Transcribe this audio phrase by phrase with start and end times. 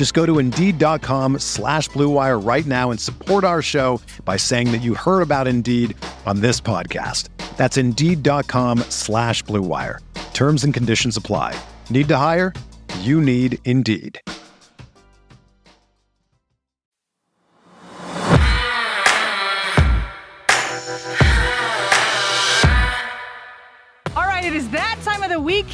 [0.00, 4.78] Just go to Indeed.com slash BlueWire right now and support our show by saying that
[4.78, 7.28] you heard about Indeed on this podcast.
[7.58, 9.98] That's Indeed.com slash BlueWire.
[10.32, 11.54] Terms and conditions apply.
[11.90, 12.54] Need to hire?
[13.00, 14.18] You need Indeed.
[24.16, 25.66] All right, it is that time of the week.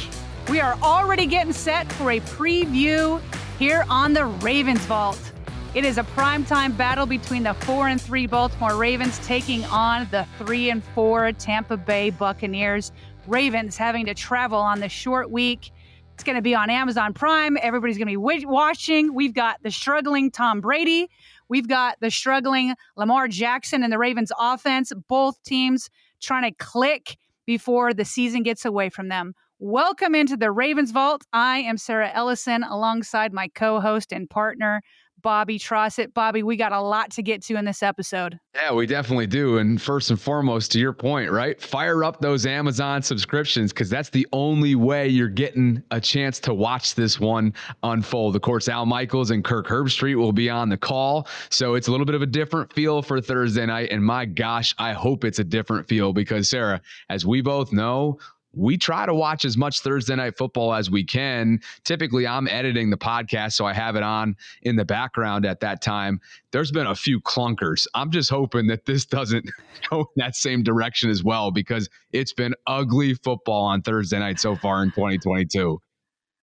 [0.49, 3.21] We are already getting set for a preview
[3.57, 5.31] here on the Ravens Vault.
[5.73, 10.27] It is a primetime battle between the 4 and 3 Baltimore Ravens taking on the
[10.37, 12.91] 3 and 4 Tampa Bay Buccaneers.
[13.25, 15.71] Ravens having to travel on the short week.
[16.13, 17.57] It's going to be on Amazon Prime.
[17.59, 19.15] Everybody's going to be watching.
[19.15, 21.09] We've got the struggling Tom Brady.
[21.49, 24.91] We've got the struggling Lamar Jackson and the Ravens offense.
[25.07, 25.89] Both teams
[26.21, 29.33] trying to click before the season gets away from them.
[29.59, 31.25] Welcome into the Ravens Vault.
[31.33, 34.83] I am Sarah Ellison alongside my co host and partner,
[35.23, 36.13] Bobby Trossett.
[36.13, 38.39] Bobby, we got a lot to get to in this episode.
[38.53, 39.57] Yeah, we definitely do.
[39.57, 41.59] And first and foremost, to your point, right?
[41.59, 46.53] Fire up those Amazon subscriptions because that's the only way you're getting a chance to
[46.53, 48.35] watch this one unfold.
[48.35, 51.27] Of course, Al Michaels and Kirk Herbstreit will be on the call.
[51.49, 53.89] So it's a little bit of a different feel for Thursday night.
[53.89, 56.79] And my gosh, I hope it's a different feel because, Sarah,
[57.09, 58.19] as we both know,
[58.53, 61.59] we try to watch as much Thursday night football as we can.
[61.83, 65.81] Typically, I'm editing the podcast, so I have it on in the background at that
[65.81, 66.19] time.
[66.51, 67.85] There's been a few clunkers.
[67.93, 69.49] I'm just hoping that this doesn't
[69.89, 74.39] go in that same direction as well because it's been ugly football on Thursday night
[74.39, 75.79] so far in 2022.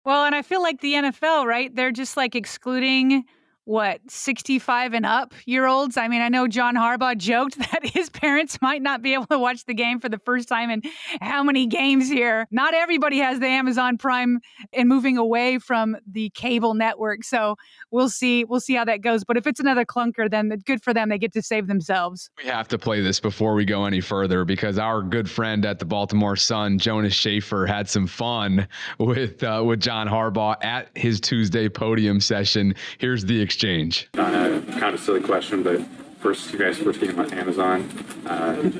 [0.04, 1.74] Well, and I feel like the NFL, right?
[1.74, 3.24] They're just like excluding
[3.64, 5.96] what 65 and up year olds?
[5.96, 9.38] I mean i know john harbaugh joked that his parents might not be able to
[9.38, 10.82] watch the game for the first time in
[11.20, 12.46] how many games here?
[12.50, 14.40] Not everybody has the amazon prime
[14.72, 17.56] and moving away from the cable network so
[17.90, 20.94] we'll see we'll see how that goes but if it's another clunker then good for
[20.94, 22.30] them they get to save themselves.
[22.42, 25.78] We have to play this before we go any further because our good friend at
[25.78, 28.66] the baltimore sun jonas shaffer had some fun
[28.98, 32.74] with uh, with john harbaugh at his tuesday podium session.
[32.98, 34.08] Here's the exchange?
[34.14, 35.82] Kind of silly question, but
[36.20, 37.82] first, you guys first came on Amazon.
[38.26, 38.70] Uh,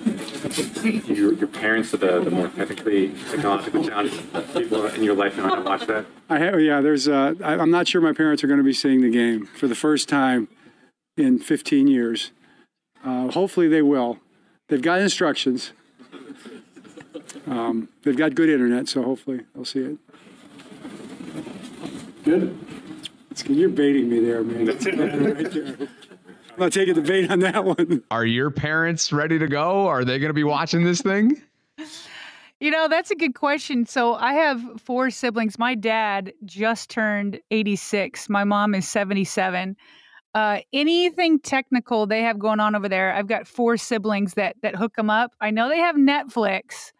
[1.13, 5.43] your, your parents are the, the more technically technologically challenged people in your life know
[5.43, 6.07] how to watch that.
[6.31, 6.81] I have, yeah.
[6.81, 7.07] There's.
[7.07, 9.69] Uh, I, I'm not sure my parents are going to be seeing the game for
[9.69, 10.49] the first time
[11.19, 12.31] in 15 years.
[13.05, 14.21] Uh, hopefully, they will.
[14.69, 15.73] They've got instructions.
[17.47, 19.99] Um, they've got good internet, so hopefully they'll see it.
[22.25, 22.57] Good.
[23.47, 25.89] You're baiting me there, man.
[26.53, 28.03] I'm not taking the bait on that one.
[28.11, 29.87] Are your parents ready to go?
[29.87, 31.43] Are they going to be watching this thing?
[32.61, 33.87] You know, that's a good question.
[33.87, 35.59] So I have four siblings.
[35.59, 38.29] My dad just turned 86.
[38.29, 39.77] My mom is 77.
[40.35, 44.77] Uh, anything technical they have going on over there, I've got four siblings that that
[44.77, 45.33] hook them up.
[45.41, 46.93] I know they have Netflix.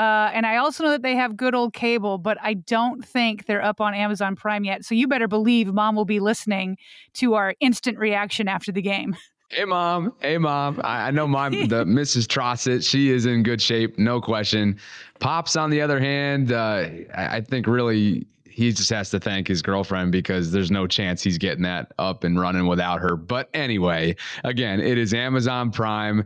[0.00, 3.44] Uh, and I also know that they have good old cable, but I don't think
[3.44, 4.82] they're up on Amazon Prime yet.
[4.82, 6.78] So you better believe mom will be listening
[7.14, 9.14] to our instant reaction after the game.
[9.52, 10.80] Hey mom, hey mom.
[10.84, 12.28] I, I know my the Mrs.
[12.28, 12.88] Trossett.
[12.88, 14.78] She is in good shape, no question.
[15.18, 16.86] Pops, on the other hand, uh,
[17.16, 18.28] I, I think really
[18.60, 22.24] he just has to thank his girlfriend because there's no chance he's getting that up
[22.24, 23.16] and running without her.
[23.16, 26.24] But anyway, again, it is Amazon Prime.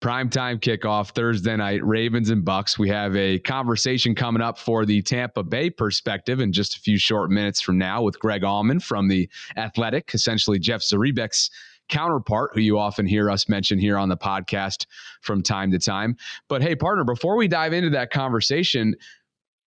[0.00, 2.78] Primetime kickoff Thursday night, Ravens and Bucks.
[2.78, 6.96] We have a conversation coming up for the Tampa Bay perspective in just a few
[6.96, 11.50] short minutes from now with Greg Auman from the Athletic, essentially Jeff Zrebiec's
[11.90, 14.86] counterpart, who you often hear us mention here on the podcast
[15.20, 16.16] from time to time.
[16.48, 18.94] But hey, partner, before we dive into that conversation,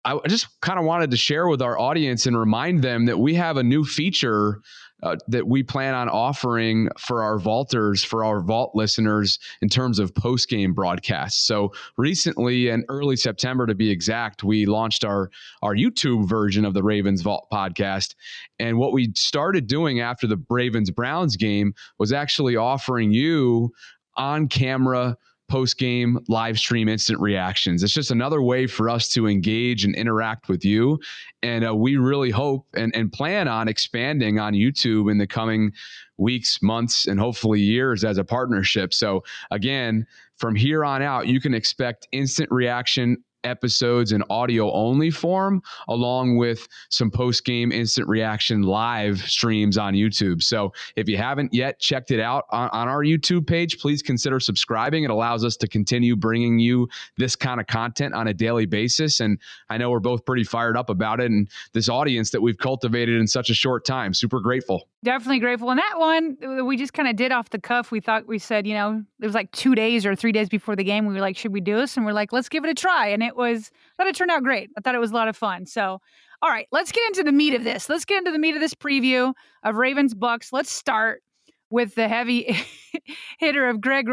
[0.06, 3.36] I just kind of wanted to share with our audience and remind them that we
[3.36, 4.62] have a new feature
[5.04, 10.00] uh, that we plan on offering for our vaulters, for our vault listeners, in terms
[10.00, 11.46] of post game broadcasts.
[11.46, 15.30] So recently, in early September to be exact, we launched our
[15.62, 18.16] our YouTube version of the Ravens Vault podcast.
[18.60, 23.72] And what we started doing after the Ravens Browns game was actually offering you
[24.16, 25.18] on camera
[25.54, 27.84] post game live stream instant reactions.
[27.84, 31.00] It's just another way for us to engage and interact with you.
[31.44, 35.72] And uh, we really hope and, and plan on expanding on YouTube in the coming
[36.18, 38.96] weeks, months, and hopefully years as a partnership.
[38.96, 40.08] So, again,
[40.38, 46.38] from here on out, you can expect instant reaction episodes in audio only form, along
[46.38, 50.42] with some post game instant reaction live streams on YouTube.
[50.42, 54.40] So if you haven't yet checked it out on, on, our YouTube page, please consider
[54.40, 55.04] subscribing.
[55.04, 56.88] It allows us to continue bringing you
[57.18, 59.20] this kind of content on a daily basis.
[59.20, 62.58] And I know we're both pretty fired up about it and this audience that we've
[62.58, 64.14] cultivated in such a short time.
[64.14, 64.88] Super grateful.
[65.04, 65.70] Definitely grateful.
[65.70, 67.92] And that one, we just kind of did off the cuff.
[67.92, 70.76] We thought we said, you know, it was like two days or three days before
[70.76, 71.06] the game.
[71.06, 71.98] We were like, should we do this?
[71.98, 73.08] And we're like, let's give it a try.
[73.08, 74.70] And it was, I thought it turned out great.
[74.78, 75.66] I thought it was a lot of fun.
[75.66, 76.00] So,
[76.42, 77.90] all right, let's get into the meat of this.
[77.90, 79.34] Let's get into the meat of this preview
[79.64, 80.52] of Ravens Bucks.
[80.52, 81.24] Let's start
[81.70, 82.56] with the heavy
[83.40, 84.08] hitter of Greg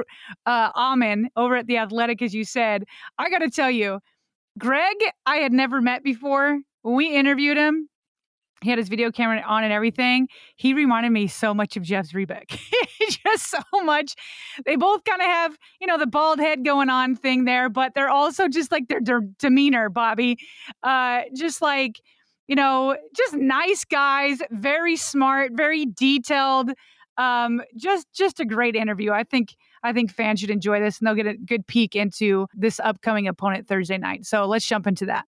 [0.47, 2.85] uh, Auman over at The Athletic, as you said.
[3.19, 4.01] I got to tell you,
[4.59, 4.97] Greg,
[5.27, 6.59] I had never met before.
[6.83, 7.90] When we interviewed him,
[8.63, 10.29] he had his video camera on and everything.
[10.57, 12.59] He reminded me so much of Jeff Zrebiec.
[13.11, 14.15] Just so much.
[14.65, 17.95] They both kind of have, you know, the bald head going on thing there, but
[17.95, 20.39] they're also just like their, their demeanor, Bobby.
[20.83, 22.01] Uh, just like,
[22.47, 26.71] you know, just nice guys, very smart, very detailed.
[27.17, 29.13] Um, just just a great interview.
[29.13, 32.47] I think I think fans should enjoy this and they'll get a good peek into
[32.55, 34.27] this upcoming opponent Thursday night.
[34.27, 35.27] So let's jump into that.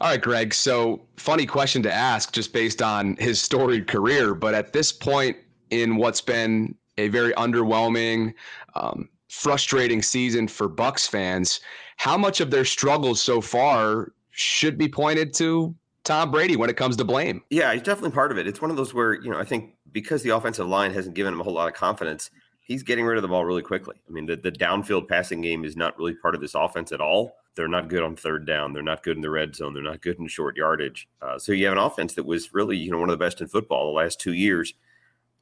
[0.00, 0.52] All right, Greg.
[0.52, 4.34] So, funny question to ask just based on his storied career.
[4.34, 5.36] But at this point
[5.70, 8.34] in what's been a very underwhelming,
[8.74, 11.60] um, frustrating season for Bucks fans,
[11.96, 16.76] how much of their struggles so far should be pointed to Tom Brady when it
[16.76, 17.42] comes to blame?
[17.50, 18.46] Yeah, he's definitely part of it.
[18.46, 21.32] It's one of those where, you know, I think because the offensive line hasn't given
[21.32, 22.30] him a whole lot of confidence,
[22.64, 23.94] he's getting rid of the ball really quickly.
[24.08, 27.00] I mean, the, the downfield passing game is not really part of this offense at
[27.00, 27.36] all.
[27.54, 28.72] They're not good on third down.
[28.72, 29.72] They're not good in the red zone.
[29.72, 31.08] They're not good in short yardage.
[31.22, 33.40] Uh, so you have an offense that was really, you know, one of the best
[33.40, 34.74] in football the last two years,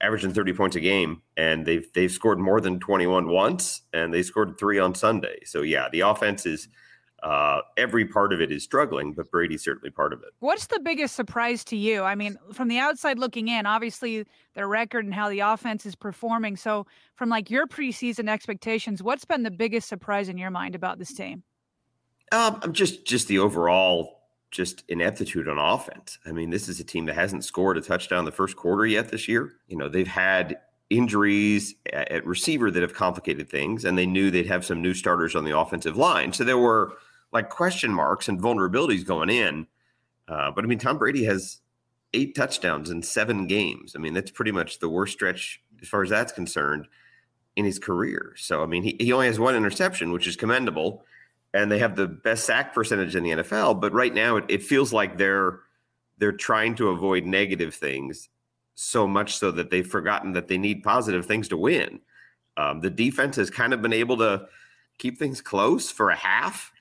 [0.01, 4.23] averaging 30 points a game, and they've they've scored more than 21 once, and they
[4.23, 5.39] scored three on Sunday.
[5.45, 6.69] So yeah, the offense is
[7.23, 10.31] uh, every part of it is struggling, but Brady's certainly part of it.
[10.41, 12.03] What's the biggest surprise to you?
[12.03, 15.95] I mean, from the outside looking in, obviously their record and how the offense is
[15.95, 16.57] performing.
[16.57, 20.99] So, from like your preseason expectations, what's been the biggest surprise in your mind about
[20.99, 21.45] this team?
[22.33, 24.19] Um, just just the overall
[24.51, 26.19] just ineptitude on offense.
[26.27, 29.09] I mean, this is a team that hasn't scored a touchdown the first quarter yet
[29.09, 29.55] this year.
[29.69, 30.59] You know, they've had
[30.91, 35.35] injuries at receiver that have complicated things, and they knew they'd have some new starters
[35.35, 36.33] on the offensive line.
[36.33, 36.99] So there were
[37.33, 39.67] like question marks and vulnerabilities going in.
[40.29, 41.59] Uh, but I mean, Tom Brady has
[42.15, 43.95] eight touchdowns in seven games.
[43.97, 46.87] I mean, that's pretty much the worst stretch as far as that's concerned
[47.57, 48.35] in his career.
[48.37, 51.05] So, I mean, he, he only has one interception, which is commendable
[51.55, 53.81] and they have the best sack percentage in the NFL.
[53.81, 55.61] But right now, it, it feels like they're
[56.19, 58.29] they're trying to avoid negative things
[58.75, 62.01] so much so that they've forgotten that they need positive things to win.
[62.57, 64.47] Um, the defense has kind of been able to
[64.99, 66.72] keep things close for a half,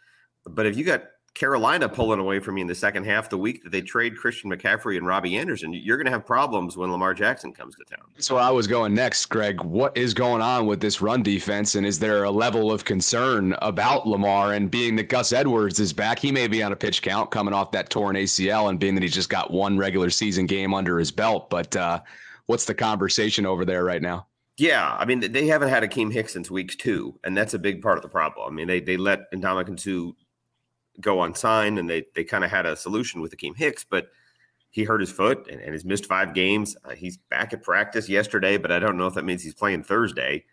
[0.45, 1.03] but if you got
[1.33, 4.51] Carolina pulling away from you in the second half, the week that they trade Christian
[4.51, 8.05] McCaffrey and Robbie Anderson, you're going to have problems when Lamar Jackson comes to town.
[8.15, 9.61] That's where I was going next, Greg.
[9.61, 11.75] What is going on with this run defense?
[11.75, 15.93] And is there a level of concern about Lamar and being that Gus Edwards is
[15.93, 16.19] back?
[16.19, 19.03] He may be on a pitch count coming off that torn ACL and being that
[19.03, 21.49] he just got one regular season game under his belt.
[21.49, 22.01] But uh,
[22.47, 24.27] what's the conversation over there right now?
[24.57, 27.81] Yeah, I mean they haven't had Akiem Hicks since week two, and that's a big
[27.81, 28.51] part of the problem.
[28.51, 30.11] I mean they they let Ndamukong Suh
[31.01, 34.07] go unsigned, and they they kind of had a solution with Akiem Hicks, but
[34.69, 36.77] he hurt his foot and, and has missed five games.
[36.85, 39.83] Uh, he's back at practice yesterday, but I don't know if that means he's playing
[39.83, 40.45] Thursday.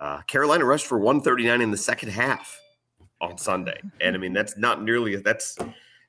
[0.00, 2.60] Uh, Carolina rushed for 139 in the second half
[3.20, 5.56] on Sunday, and I mean that's not nearly that's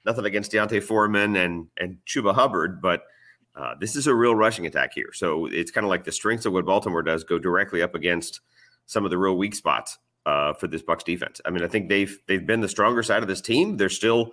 [0.05, 3.03] nothing against D'Onta Foreman and and Chuba Hubbard, but
[3.55, 5.11] uh, this is a real rushing attack here.
[5.13, 8.41] So it's kind of like the strengths of what Baltimore does go directly up against
[8.85, 11.41] some of the real weak spots uh, for this Bucks defense.
[11.45, 13.77] I mean, I think they've they've been the stronger side of this team.
[13.77, 14.31] They're still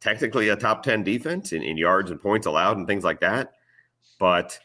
[0.00, 3.52] technically a top ten defense in, in yards and points allowed and things like that,
[4.18, 4.58] but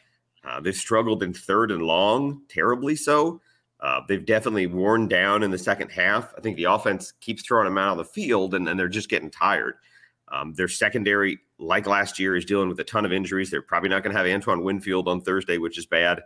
[0.44, 3.40] uh, they've struggled in third and long, terribly so.
[3.80, 6.32] Uh, they've definitely worn down in the second half.
[6.36, 9.08] I think the offense keeps throwing them out on the field, and, and they're just
[9.08, 9.74] getting tired.
[10.30, 13.50] Um, their secondary, like last year, is dealing with a ton of injuries.
[13.50, 16.22] They're probably not going to have Antoine Winfield on Thursday, which is bad.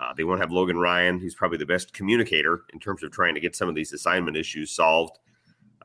[0.00, 3.34] Uh, they won't have Logan Ryan, who's probably the best communicator in terms of trying
[3.34, 5.18] to get some of these assignment issues solved.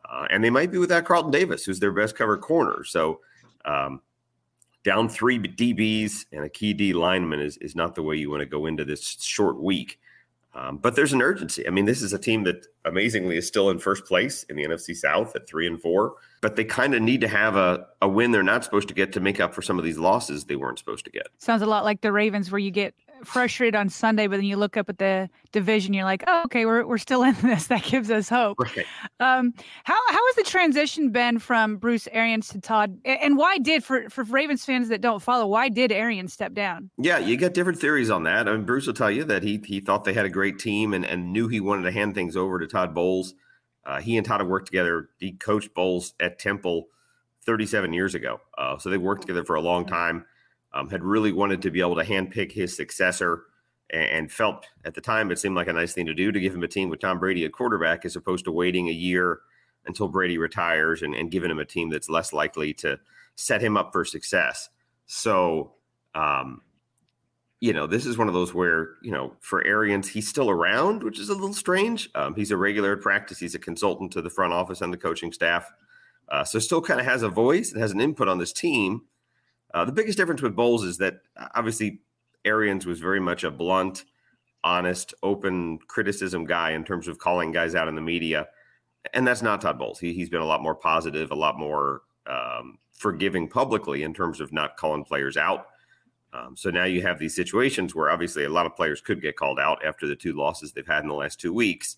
[0.09, 2.83] Uh, and they might be without Carlton Davis, who's their best cover corner.
[2.83, 3.19] So
[3.65, 4.01] um,
[4.83, 8.41] down three DBs and a key D lineman is, is not the way you want
[8.41, 9.99] to go into this short week.
[10.55, 11.67] Um, but there's an urgency.
[11.67, 14.63] I mean, this is a team that amazingly is still in first place in the
[14.63, 18.09] NFC South at three and four, but they kind of need to have a, a
[18.09, 20.55] win they're not supposed to get to make up for some of these losses they
[20.55, 21.27] weren't supposed to get.
[21.37, 24.57] Sounds a lot like the Ravens, where you get frustrated on Sunday, but then you
[24.57, 27.67] look up at the division, you're like, oh, okay, we're, we're still in this.
[27.67, 28.57] That gives us hope.
[28.59, 28.85] Right.
[29.19, 32.99] Um, how how has the transition been from Bruce Arians to Todd?
[33.05, 36.89] And why did for for Ravens fans that don't follow, why did Arians step down?
[36.97, 38.47] Yeah, you get different theories on that.
[38.47, 40.93] I mean, Bruce will tell you that he he thought they had a great team
[40.93, 43.33] and, and knew he wanted to hand things over to Todd Bowles.
[43.85, 45.09] Uh, he and Todd have worked together.
[45.19, 46.87] He coached Bowles at Temple
[47.45, 50.25] 37 years ago, uh, so they worked together for a long time
[50.73, 53.43] um, had really wanted to be able to handpick his successor
[53.91, 56.53] and, felt at the time it seemed like a nice thing to do to give
[56.53, 59.39] him a team with Tom Brady at quarterback as opposed to waiting a year
[59.85, 62.99] until Brady retires and, and giving him a team that's less likely to
[63.35, 64.69] set him up for success.
[65.07, 65.73] So,
[66.13, 66.61] um,
[67.61, 71.03] you know, this is one of those where, you know, for Arians, he's still around,
[71.03, 72.09] which is a little strange.
[72.15, 73.39] Um, he's a regular at practice.
[73.39, 75.69] He's a consultant to the front office and the coaching staff.
[76.29, 79.01] Uh, so still kind of has a voice and has an input on this team.
[79.73, 82.01] Uh, the biggest difference with Bowles is that uh, obviously
[82.45, 84.05] Arians was very much a blunt,
[84.63, 88.47] honest, open criticism guy in terms of calling guys out in the media.
[89.13, 89.99] And that's not Todd Bowles.
[89.99, 94.41] He, he's been a lot more positive, a lot more um, forgiving publicly in terms
[94.41, 95.67] of not calling players out.
[96.33, 99.35] Um, so now you have these situations where obviously a lot of players could get
[99.35, 101.97] called out after the two losses they've had in the last two weeks.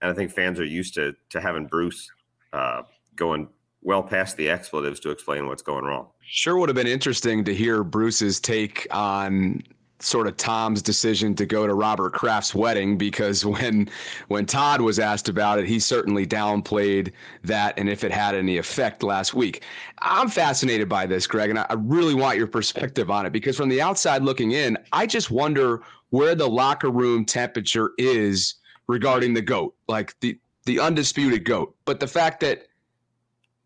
[0.00, 2.10] And I think fans are used to to having Bruce
[2.52, 2.82] uh,
[3.14, 3.48] going
[3.82, 6.08] well past the expletives to explain what's going wrong.
[6.20, 9.62] Sure would have been interesting to hear Bruce's take on
[10.00, 13.88] sort of Tom's decision to go to Robert Kraft's wedding because when
[14.28, 17.12] when Todd was asked about it, he certainly downplayed
[17.44, 19.64] that and if it had any effect last week.
[20.00, 23.68] I'm fascinated by this, Greg, and I really want your perspective on it because from
[23.68, 28.54] the outside looking in, I just wonder where the locker room temperature is
[28.86, 31.74] regarding the GOAT, like the the undisputed GOAT.
[31.86, 32.67] But the fact that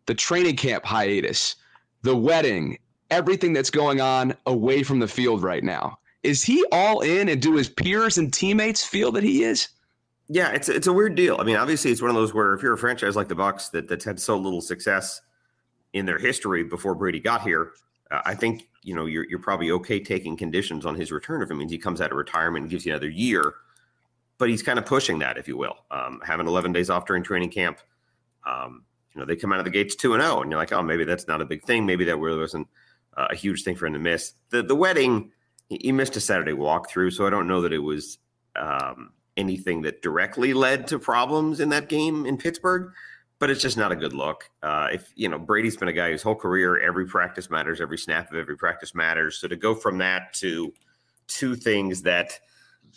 [0.05, 1.55] the training camp hiatus,
[2.01, 2.77] the wedding,
[3.11, 5.97] everything that's going on away from the field right now.
[6.23, 9.69] Is he all in and do his peers and teammates feel that he is?
[10.29, 11.37] Yeah, it's it's a weird deal.
[11.39, 13.69] I mean, obviously it's one of those where if you're a franchise like the Bucks
[13.69, 15.21] that that's had so little success
[15.91, 17.73] in their history before Brady got here,
[18.09, 21.51] uh, I think you know you're you're probably okay taking conditions on his return if
[21.51, 23.55] it means he comes out of retirement and gives you another year.
[24.37, 27.21] But he's kind of pushing that, if you will, um, having 11 days off during
[27.21, 27.79] training camp.
[28.47, 28.83] Um,
[29.13, 30.71] you know, they come out of the gates two and zero, oh, and you're like,
[30.71, 31.85] oh, maybe that's not a big thing.
[31.85, 32.67] Maybe that really wasn't
[33.15, 34.33] uh, a huge thing for him to miss.
[34.49, 35.31] The the wedding,
[35.67, 38.17] he, he missed a Saturday walkthrough, so I don't know that it was
[38.55, 42.91] um, anything that directly led to problems in that game in Pittsburgh.
[43.39, 44.49] But it's just not a good look.
[44.61, 47.97] Uh, if you know Brady's been a guy whose whole career, every practice matters, every
[47.97, 49.37] snap of every practice matters.
[49.37, 50.73] So to go from that to
[51.27, 52.39] two things that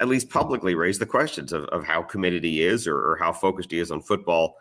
[0.01, 3.33] at least publicly raise the questions of, of how committed he is or, or how
[3.33, 4.57] focused he is on football.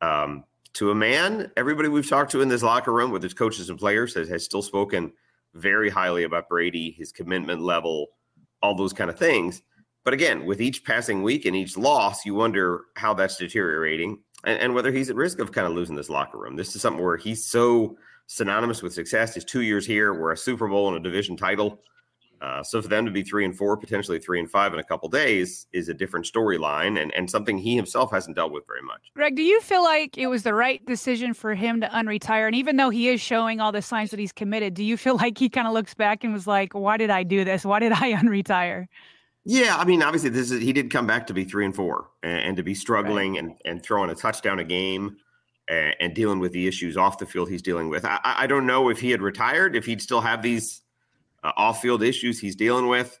[0.00, 0.44] Um,
[0.74, 3.78] to a man, everybody we've talked to in this locker room, with his coaches and
[3.78, 5.12] players, has, has still spoken
[5.54, 8.08] very highly about Brady, his commitment level,
[8.62, 9.62] all those kind of things.
[10.04, 14.58] But again, with each passing week and each loss, you wonder how that's deteriorating and,
[14.60, 16.56] and, whether he's at risk of kind of losing this locker room.
[16.56, 17.96] This is something where he's so
[18.26, 19.34] synonymous with success.
[19.34, 21.82] His two years here were a Super Bowl and a division title.
[22.40, 24.84] Uh, so for them to be three and four, potentially three and five in a
[24.84, 28.82] couple days, is a different storyline and, and something he himself hasn't dealt with very
[28.82, 29.00] much.
[29.14, 32.46] Greg, do you feel like it was the right decision for him to unretire?
[32.46, 35.16] And even though he is showing all the signs that he's committed, do you feel
[35.16, 37.64] like he kind of looks back and was like, "Why did I do this?
[37.64, 38.86] Why did I unretire?"
[39.44, 42.10] Yeah, I mean, obviously, this is he did come back to be three and four
[42.22, 43.44] and, and to be struggling right.
[43.44, 45.16] and and throwing a touchdown a game.
[45.70, 48.02] And, and dealing with the issues off the field he's dealing with.
[48.06, 50.80] I, I don't know if he had retired, if he'd still have these
[51.48, 53.18] uh, off-field issues he's dealing with.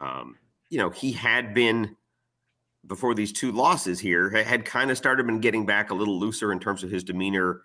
[0.00, 0.36] Um,
[0.68, 1.96] you know, he had been
[2.86, 6.52] before these two losses here had kind of started been getting back a little looser
[6.52, 7.62] in terms of his demeanor.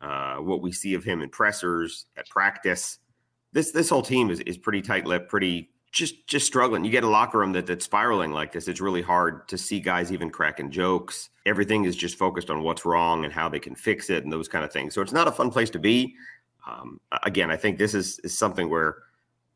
[0.00, 2.98] Uh, what we see of him in pressers at practice.
[3.52, 6.84] This this whole team is, is pretty tight-lipped, pretty just just struggling.
[6.84, 8.68] You get a locker room that that's spiraling like this.
[8.68, 11.30] It's really hard to see guys even cracking jokes.
[11.46, 14.48] Everything is just focused on what's wrong and how they can fix it and those
[14.48, 14.92] kind of things.
[14.92, 16.16] So it's not a fun place to be.
[16.66, 18.96] Um, again, I think this is, is something where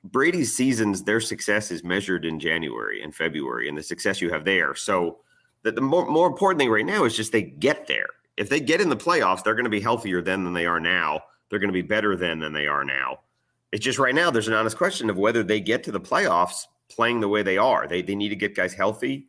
[0.04, 4.44] Brady's seasons, their success is measured in January and February, and the success you have
[4.44, 4.74] there.
[4.74, 5.18] So
[5.62, 8.06] the, the more, more important thing right now is just they get there.
[8.36, 10.80] If they get in the playoffs, they're going to be healthier then than they are
[10.80, 11.20] now.
[11.48, 13.20] they're going to be better then than they are now.
[13.72, 16.66] It's just right now there's an honest question of whether they get to the playoffs
[16.88, 17.86] playing the way they are.
[17.86, 19.26] They they need to get guys healthy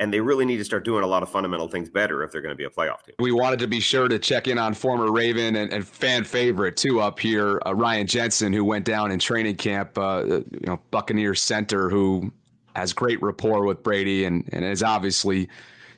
[0.00, 2.42] and they really need to start doing a lot of fundamental things better if they're
[2.42, 3.14] going to be a playoff team.
[3.18, 6.76] We wanted to be sure to check in on former Raven and, and fan favorite
[6.76, 9.98] too up here, uh, Ryan Jensen, who went down in training camp.
[9.98, 12.32] Uh, you know, Buccaneers center who
[12.76, 15.48] has great rapport with Brady and and is obviously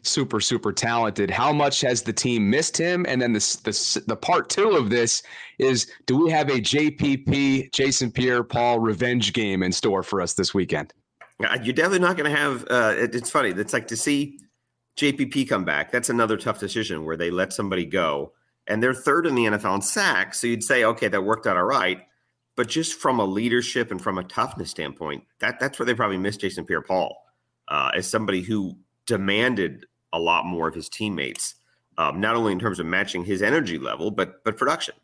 [0.03, 1.31] super super talented.
[1.31, 3.05] How much has the team missed him?
[3.07, 5.23] And then the the the part two of this
[5.59, 10.55] is: Do we have a JPP Jason Pierre-Paul revenge game in store for us this
[10.55, 10.95] weekend?
[11.41, 12.65] You're definitely not going to have.
[12.71, 13.51] Uh, it, it's funny.
[13.51, 14.39] It's like to see
[14.97, 15.91] JPP come back.
[15.91, 18.33] That's another tough decision where they let somebody go,
[18.67, 20.41] and they're third in the NFL in sacks.
[20.41, 22.03] So you'd say, okay, that worked out all right.
[22.57, 26.19] But just from a leadership and from a toughness standpoint, that that's where they probably
[26.19, 27.17] missed Jason Pierre-Paul
[27.69, 31.55] uh, as somebody who demanded a lot more of his teammates,
[31.97, 34.95] um, not only in terms of matching his energy level, but but production.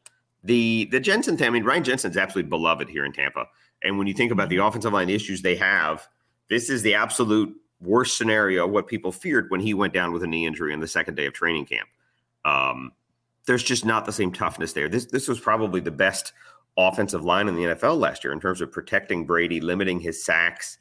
[0.44, 3.46] The the Jensen thing, I mean, Ryan Jensen's absolutely beloved here in Tampa.
[3.82, 4.66] And when you think about the mm-hmm.
[4.66, 6.06] offensive line issues they have,
[6.48, 10.26] this is the absolute worst scenario what people feared when he went down with a
[10.26, 11.88] knee injury in the second day of training camp.
[12.44, 12.92] Um,
[13.46, 14.88] there's just not the same toughness there.
[14.88, 16.32] This this was probably the best
[16.76, 20.78] offensive line in the NFL last year in terms of protecting Brady, limiting his sacks.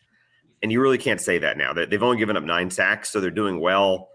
[0.62, 1.74] And you really can't say that now.
[1.74, 4.10] They've only given up nine sacks, so they're doing well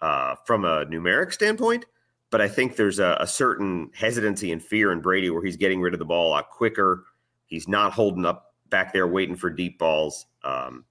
[0.00, 1.84] uh, from a numeric standpoint.
[2.30, 5.80] But I think there's a, a, certain hesitancy and fear in Brady where he's getting
[5.80, 7.04] rid of the ball a lot quicker.
[7.46, 10.26] He's not holding up back there waiting for deep balls.
[10.44, 10.84] Um,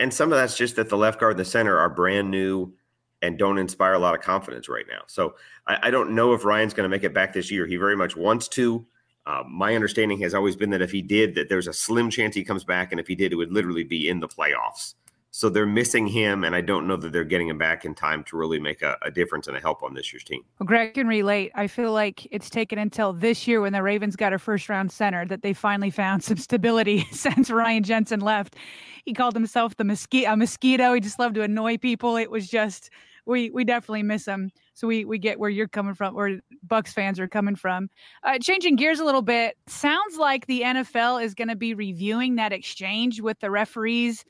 [0.00, 2.74] and some of that's just that the left guard and the center are brand new
[3.22, 5.02] and don't inspire a lot of confidence right now.
[5.06, 5.36] So
[5.66, 7.66] I, I don't know if Ryan's going to make it back this year.
[7.66, 8.86] He very much wants to.
[9.24, 12.34] Uh, my understanding has always been that if he did, that there's a slim chance
[12.34, 14.94] he comes back, and if he did, it would literally be in the playoffs.
[15.36, 18.24] So they're missing him, and I don't know that they're getting him back in time
[18.24, 20.42] to really make a, a, difference and a help on this year's team.
[20.58, 21.52] Well, Greg can relate.
[21.54, 24.90] I feel like it's taken until this year when the Ravens got a first round
[24.90, 28.56] center that they finally found some stability since Ryan Jensen left.
[29.04, 30.94] He called himself the mosquito, a mosquito.
[30.94, 32.16] He just loved to annoy people.
[32.16, 32.88] It was just
[33.26, 34.50] we we definitely miss him.
[34.72, 37.90] So we we get where you're coming from, where Bucks fans are coming from.
[38.22, 42.36] Uh, changing gears a little bit, sounds like the NFL is going to be reviewing
[42.36, 44.24] that exchange with the referees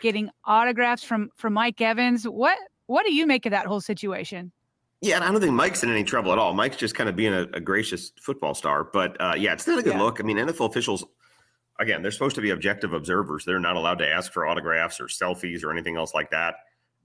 [0.00, 2.24] getting autographs from from Mike Evans.
[2.24, 4.52] What what do you make of that whole situation?
[5.00, 6.52] Yeah, and I don't think Mike's in any trouble at all.
[6.52, 9.78] Mike's just kind of being a, a gracious football star, but uh, yeah, it's not
[9.78, 10.02] a good yeah.
[10.02, 10.20] look.
[10.20, 11.04] I mean, NFL officials,
[11.78, 13.46] again, they're supposed to be objective observers.
[13.46, 16.56] They're not allowed to ask for autographs or selfies or anything else like that.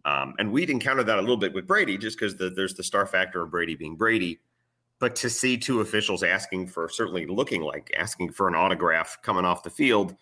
[0.03, 2.84] Um, and we'd encountered that a little bit with Brady, just because the, there's the
[2.84, 4.41] star factor of Brady being Brady.
[4.99, 9.45] But to see two officials asking for, certainly looking like asking for an autograph coming
[9.45, 10.15] off the field,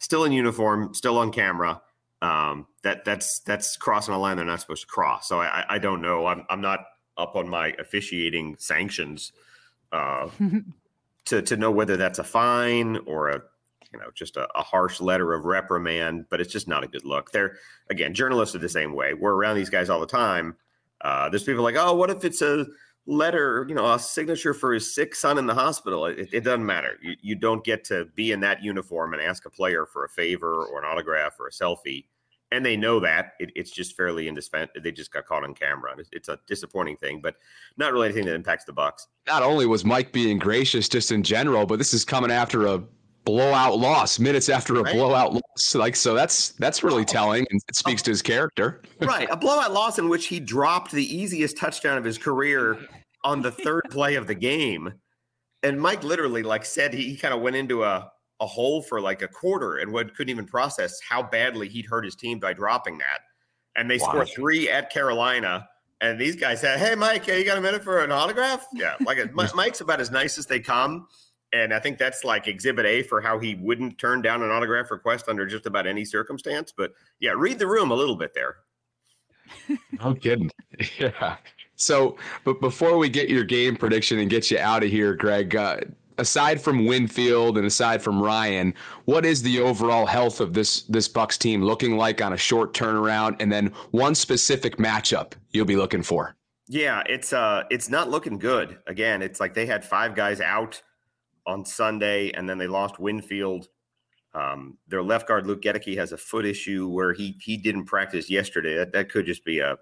[0.00, 1.80] still in uniform, still on camera
[2.22, 5.28] um, that that's that's crossing a line they're not supposed to cross.
[5.28, 6.26] So I, I don't know.
[6.26, 6.86] I'm I'm not
[7.18, 9.32] up on my officiating sanctions
[9.90, 10.30] uh,
[11.26, 13.42] to to know whether that's a fine or a
[13.92, 16.26] you know just a, a, harsh letter of reprimand.
[16.30, 17.32] But it's just not a good look.
[17.32, 17.56] They're
[17.90, 19.14] again journalists are the same way.
[19.14, 20.56] We're around these guys all the time.
[21.00, 22.66] Uh, there's people like, oh, what if it's a
[23.04, 26.06] letter, you know, a signature for his sick son in the hospital.
[26.06, 26.98] It, it, doesn't matter.
[27.02, 30.08] You, you don't get to be in that uniform and ask a player for a
[30.08, 32.04] favor or an autograph or a selfie
[32.52, 34.80] and they know that it, it's just fairly indispensable.
[34.82, 35.94] They just got caught on camera.
[35.98, 37.36] It's, it's, a disappointing thing, but
[37.78, 39.08] not really anything that impacts the Bucks.
[39.26, 42.82] Not only was Mike being gracious just in general, but this is coming after a
[43.24, 44.94] blowout loss, minutes after a right.
[44.94, 45.74] blowout loss.
[45.74, 47.06] Like so, that's that's really oh.
[47.06, 48.82] telling, and it speaks to his character.
[49.00, 52.78] right, a blowout loss in which he dropped the easiest touchdown of his career
[53.24, 54.92] on the third play of the game,
[55.62, 58.10] and Mike literally like said he, he kind of went into a
[58.42, 62.04] a hole for like a quarter and would couldn't even process how badly he'd hurt
[62.04, 63.20] his team by dropping that.
[63.76, 64.08] And they wow.
[64.08, 65.68] score three at Carolina.
[66.00, 68.66] And these guys said, Hey, Mike, you got a minute for an autograph?
[68.74, 68.96] Yeah.
[69.06, 71.06] Like a, Mike's about as nice as they come.
[71.52, 74.90] And I think that's like exhibit A for how he wouldn't turn down an autograph
[74.90, 76.72] request under just about any circumstance.
[76.76, 78.56] But yeah, read the room a little bit there.
[79.92, 80.50] no kidding.
[80.98, 81.36] Yeah.
[81.76, 85.54] So, but before we get your game prediction and get you out of here, Greg,
[85.54, 85.80] uh,
[86.18, 91.08] aside from Winfield and aside from Ryan, what is the overall health of this this
[91.08, 93.36] Bucks team looking like on a short turnaround?
[93.40, 96.36] And then one specific matchup you'll be looking for.
[96.68, 98.78] Yeah, it's uh it's not looking good.
[98.86, 100.82] Again, it's like they had five guys out
[101.46, 103.68] on Sunday, and then they lost Winfield.
[104.34, 108.30] Um, their left guard Luke Goedeke has a foot issue where he he didn't practice
[108.30, 108.76] yesterday.
[108.76, 109.76] That that could just be a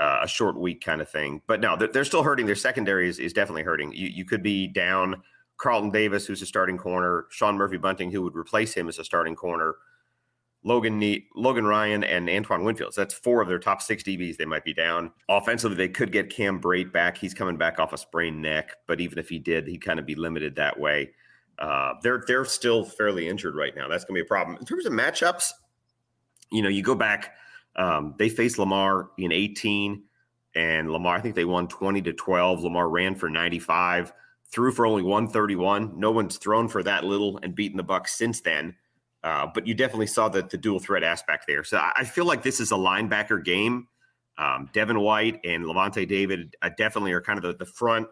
[0.00, 1.42] a short week kind of thing.
[1.46, 2.46] But no, they're, they're still hurting.
[2.46, 3.92] Their secondary is, is definitely hurting.
[3.92, 5.22] You you could be down
[5.60, 9.04] Carlton Davis, who's a starting corner, Sean Murphy Bunting, who would replace him as a
[9.04, 9.76] starting corner.
[10.62, 12.94] Logan ne- Logan Ryan and Antoine Winfield.
[12.94, 14.36] So that's four of their top six DBs.
[14.36, 15.10] They might be down.
[15.28, 17.16] Offensively, they could get Cam Brate back.
[17.16, 20.04] He's coming back off a sprained neck, but even if he did, he'd kind of
[20.04, 21.10] be limited that way.
[21.58, 23.88] Uh, they're they're still fairly injured right now.
[23.88, 25.50] That's going to be a problem in terms of matchups.
[26.50, 27.34] You know, you go back.
[27.76, 30.02] Um, they faced Lamar in 18,
[30.54, 31.16] and Lamar.
[31.16, 32.62] I think they won 20 to 12.
[32.62, 34.12] Lamar ran for 95,
[34.52, 35.98] threw for only 131.
[35.98, 38.74] No one's thrown for that little and beaten the Bucks since then.
[39.22, 41.62] Uh, but you definitely saw the, the dual threat aspect there.
[41.62, 43.86] So I feel like this is a linebacker game.
[44.38, 48.08] Um, Devin White and Lavonte David uh, definitely are kind of the, the front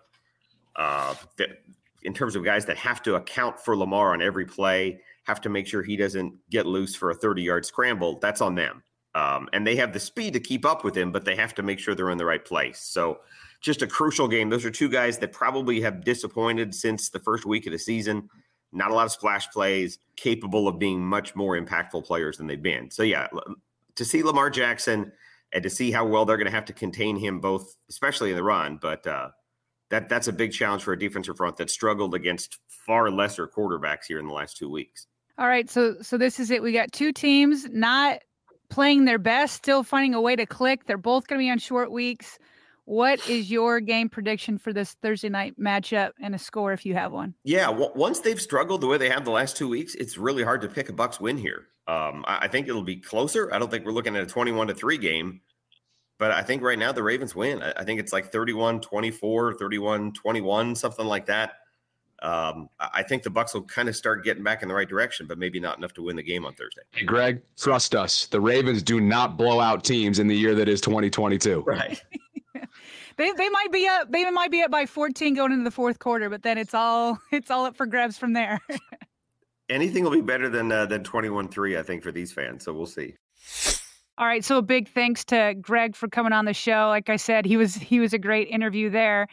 [0.77, 1.63] uh, that,
[2.03, 5.49] in terms of guys that have to account for Lamar on every play, have to
[5.49, 8.19] make sure he doesn't get loose for a 30 yard scramble.
[8.21, 8.83] That's on them.
[9.15, 11.63] Um, and they have the speed to keep up with him, but they have to
[11.63, 12.79] make sure they're in the right place.
[12.81, 13.21] So
[13.61, 14.51] just a crucial game.
[14.51, 18.29] Those are two guys that probably have disappointed since the first week of the season
[18.73, 22.63] not a lot of splash plays, capable of being much more impactful players than they've
[22.63, 22.91] been.
[22.91, 23.29] So yeah,
[23.97, 25.13] to see Lamar Jackson
[25.53, 28.37] and to see how well they're going to have to contain him both, especially in
[28.37, 29.31] the run, but uh,
[29.91, 34.05] that that's a big challenge for a defensive front that struggled against far lesser quarterbacks
[34.07, 35.07] here in the last two weeks.
[35.39, 36.63] All right, so so this is it.
[36.63, 38.19] We got two teams not
[38.69, 40.85] playing their best, still finding a way to click.
[40.85, 42.39] They're both going to be on short weeks.
[42.89, 46.95] What is your game prediction for this Thursday night matchup and a score if you
[46.95, 47.35] have one?
[47.45, 50.43] Yeah, w- once they've struggled the way they have the last two weeks, it's really
[50.43, 51.67] hard to pick a Bucks win here.
[51.87, 53.53] Um, I-, I think it'll be closer.
[53.53, 55.43] I don't think we're looking at a 21 to 3 game,
[56.19, 57.63] but I think right now the Ravens win.
[57.63, 61.57] I, I think it's like 31 24, 31 21, something like that.
[62.23, 65.27] Um, I think the Bucks will kind of start getting back in the right direction,
[65.27, 66.81] but maybe not enough to win the game on Thursday.
[66.93, 68.27] Hey, Greg, trust us.
[68.27, 71.65] The Ravens do not blow out teams in the year that is 2022.
[71.67, 72.03] Right.
[73.19, 75.99] they they might be up they might be up by 14 going into the fourth
[75.99, 78.61] quarter, but then it's all it's all up for grabs from there.
[79.69, 82.87] Anything will be better than uh, than 21-3 I think for these fans, so we'll
[82.87, 83.17] see.
[84.17, 86.89] All right, so a big thanks to Greg for coming on the show.
[86.89, 89.29] Like I said, he was he was a great interview there.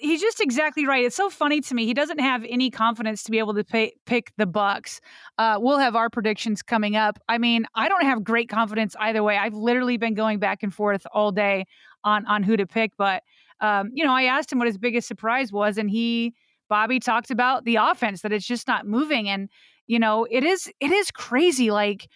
[0.00, 1.04] He's just exactly right.
[1.04, 1.84] It's so funny to me.
[1.84, 5.00] He doesn't have any confidence to be able to pay, pick the Bucks.
[5.38, 7.18] Uh, we'll have our predictions coming up.
[7.28, 9.36] I mean, I don't have great confidence either way.
[9.36, 11.64] I've literally been going back and forth all day
[12.04, 12.92] on on who to pick.
[12.96, 13.22] But
[13.60, 16.34] um, you know, I asked him what his biggest surprise was, and he
[16.68, 19.48] Bobby talked about the offense that it's just not moving, and
[19.86, 21.70] you know, it is it is crazy.
[21.70, 22.08] Like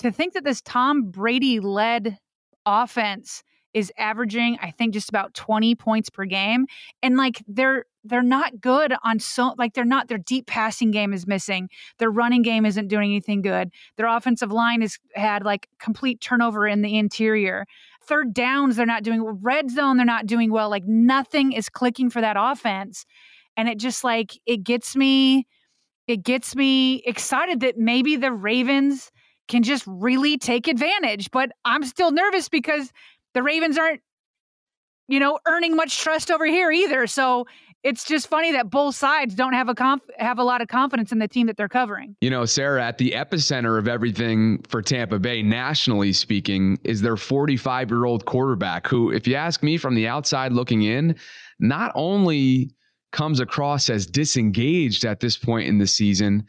[0.00, 2.18] to think that this Tom Brady led
[2.66, 3.42] offense
[3.74, 6.66] is averaging i think just about 20 points per game
[7.02, 11.12] and like they're they're not good on so like they're not their deep passing game
[11.12, 15.68] is missing their running game isn't doing anything good their offensive line has had like
[15.78, 17.66] complete turnover in the interior
[18.02, 22.08] third downs they're not doing red zone they're not doing well like nothing is clicking
[22.08, 23.04] for that offense
[23.56, 25.46] and it just like it gets me
[26.06, 29.10] it gets me excited that maybe the ravens
[29.48, 32.90] can just really take advantage but i'm still nervous because
[33.34, 34.00] the Ravens aren't,
[35.08, 37.06] you know, earning much trust over here either.
[37.06, 37.46] So
[37.84, 41.12] it's just funny that both sides don't have a conf- have a lot of confidence
[41.12, 42.16] in the team that they're covering.
[42.20, 47.16] You know, Sarah, at the epicenter of everything for Tampa Bay, nationally speaking, is their
[47.16, 51.14] 45 year old quarterback, who, if you ask me from the outside looking in,
[51.60, 52.70] not only
[53.12, 56.46] comes across as disengaged at this point in the season,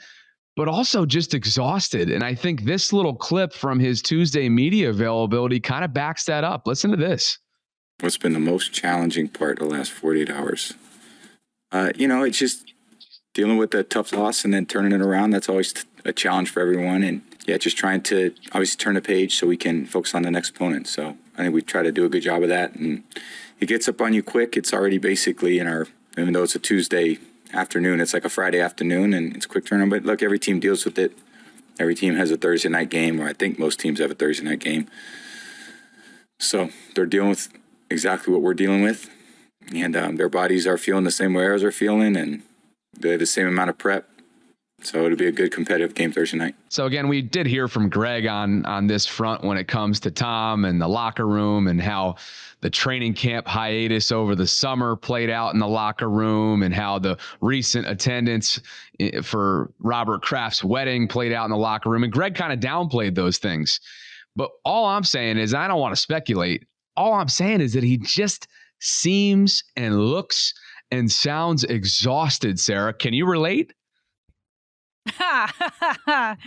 [0.59, 2.11] but also just exhausted.
[2.11, 6.43] And I think this little clip from his Tuesday media availability kind of backs that
[6.43, 6.67] up.
[6.67, 7.39] Listen to this.
[8.01, 10.73] What's been the most challenging part the last 48 hours?
[11.71, 12.73] Uh, you know, it's just
[13.33, 15.29] dealing with a tough loss and then turning it around.
[15.29, 17.03] That's always a challenge for everyone.
[17.03, 20.31] And yeah, just trying to obviously turn the page so we can focus on the
[20.31, 20.89] next opponent.
[20.89, 22.75] So I think we try to do a good job of that.
[22.75, 23.05] And
[23.61, 24.57] it gets up on you quick.
[24.57, 27.17] It's already basically in our, even though it's a Tuesday
[27.53, 27.99] afternoon.
[28.01, 29.89] It's like a Friday afternoon, and it's quick turnaround.
[29.89, 31.17] But look, every team deals with it.
[31.79, 34.43] Every team has a Thursday night game, or I think most teams have a Thursday
[34.43, 34.87] night game.
[36.39, 37.49] So they're dealing with
[37.89, 39.09] exactly what we're dealing with,
[39.73, 42.43] and um, their bodies are feeling the same way ours are feeling, and
[42.97, 44.09] they have the same amount of prep.
[44.81, 46.55] So it'll be a good competitive game Thursday night.
[46.69, 50.11] So again, we did hear from Greg on on this front when it comes to
[50.11, 52.15] Tom and the locker room and how
[52.61, 56.99] the training camp hiatus over the summer played out in the locker room and how
[56.99, 58.61] the recent attendance
[58.99, 62.03] eh, for Robert Kraft's wedding played out in the locker room.
[62.03, 63.79] And Greg kind of downplayed those things.
[64.35, 66.65] But all I'm saying is, I don't want to speculate.
[66.95, 68.47] All I'm saying is that he just
[68.79, 70.53] seems and looks
[70.91, 72.93] and sounds exhausted, Sarah.
[72.93, 73.73] Can you relate?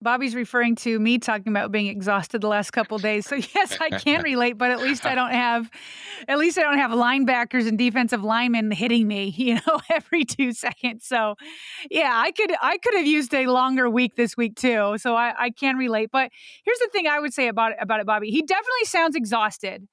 [0.00, 3.26] Bobby's referring to me talking about being exhausted the last couple days.
[3.26, 5.68] So yes, I can relate, but at least I don't have
[6.28, 10.52] at least I don't have linebackers and defensive linemen hitting me, you know, every 2
[10.52, 11.04] seconds.
[11.04, 11.34] So
[11.90, 14.96] yeah, I could I could have used a longer week this week too.
[14.98, 16.10] So I, I can relate.
[16.12, 16.30] But
[16.64, 18.30] here's the thing I would say about it, about it, Bobby.
[18.30, 19.88] He definitely sounds exhausted.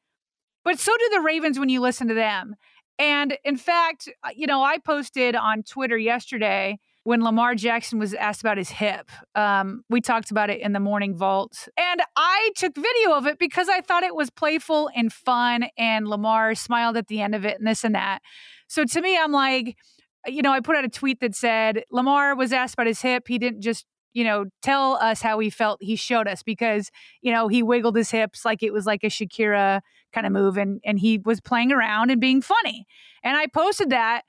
[0.64, 2.56] But so do the Ravens when you listen to them.
[2.98, 8.16] And in fact, uh, you know, I posted on Twitter yesterday when Lamar Jackson was
[8.16, 9.12] asked about his hip.
[9.36, 11.68] Um, we talked about it in the morning vault.
[11.78, 15.68] And I took video of it because I thought it was playful and fun.
[15.78, 18.24] And Lamar smiled at the end of it and this and that.
[18.68, 19.78] So to me, I'm like,
[20.26, 23.28] you know, I put out a tweet that said Lamar was asked about his hip.
[23.28, 25.78] He didn't just you know, tell us how he felt.
[25.82, 26.90] He showed us because,
[27.22, 29.82] you know, he wiggled his hips like it was like a Shakira
[30.14, 32.88] kind of move and and he was playing around and being funny.
[33.24, 34.22] And I posted that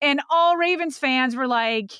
[0.00, 1.92] and all Ravens fans were like,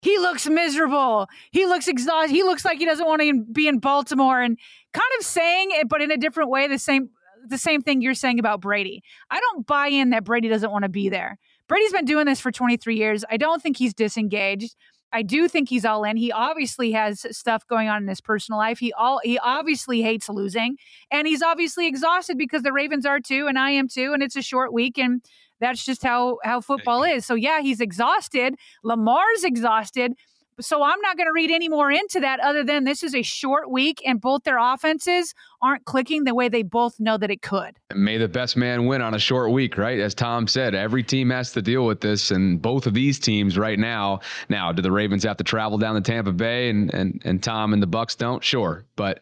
[0.00, 1.26] he looks miserable.
[1.50, 2.34] He looks exhausted.
[2.34, 4.58] He looks like he doesn't want to be in Baltimore and
[4.92, 7.10] kind of saying it, but in a different way, the same
[7.46, 9.02] the same thing you're saying about Brady.
[9.30, 11.38] I don't buy in that Brady doesn't want to be there.
[11.68, 13.24] Brady's been doing this for 23 years.
[13.30, 14.74] I don't think he's disengaged.
[15.12, 16.16] I do think he's all in.
[16.16, 18.78] He obviously has stuff going on in his personal life.
[18.78, 20.76] He all he obviously hates losing,
[21.10, 24.36] and he's obviously exhausted because the Ravens are too, and I am too, and it's
[24.36, 25.22] a short week, and
[25.60, 27.26] that's just how how football is.
[27.26, 28.56] So yeah, he's exhausted.
[28.82, 30.14] Lamar's exhausted.
[30.60, 33.22] So I'm not going to read any more into that other than this is a
[33.22, 37.42] short week and both their offenses aren't clicking the way they both know that it
[37.42, 37.76] could.
[37.94, 40.00] May the best man win on a short week, right?
[40.00, 43.56] As Tom said, every team has to deal with this and both of these teams
[43.56, 44.18] right now.
[44.48, 47.72] Now, do the Ravens have to travel down to Tampa Bay and and and Tom
[47.72, 48.42] and the Bucks don't?
[48.42, 48.84] Sure.
[48.96, 49.20] But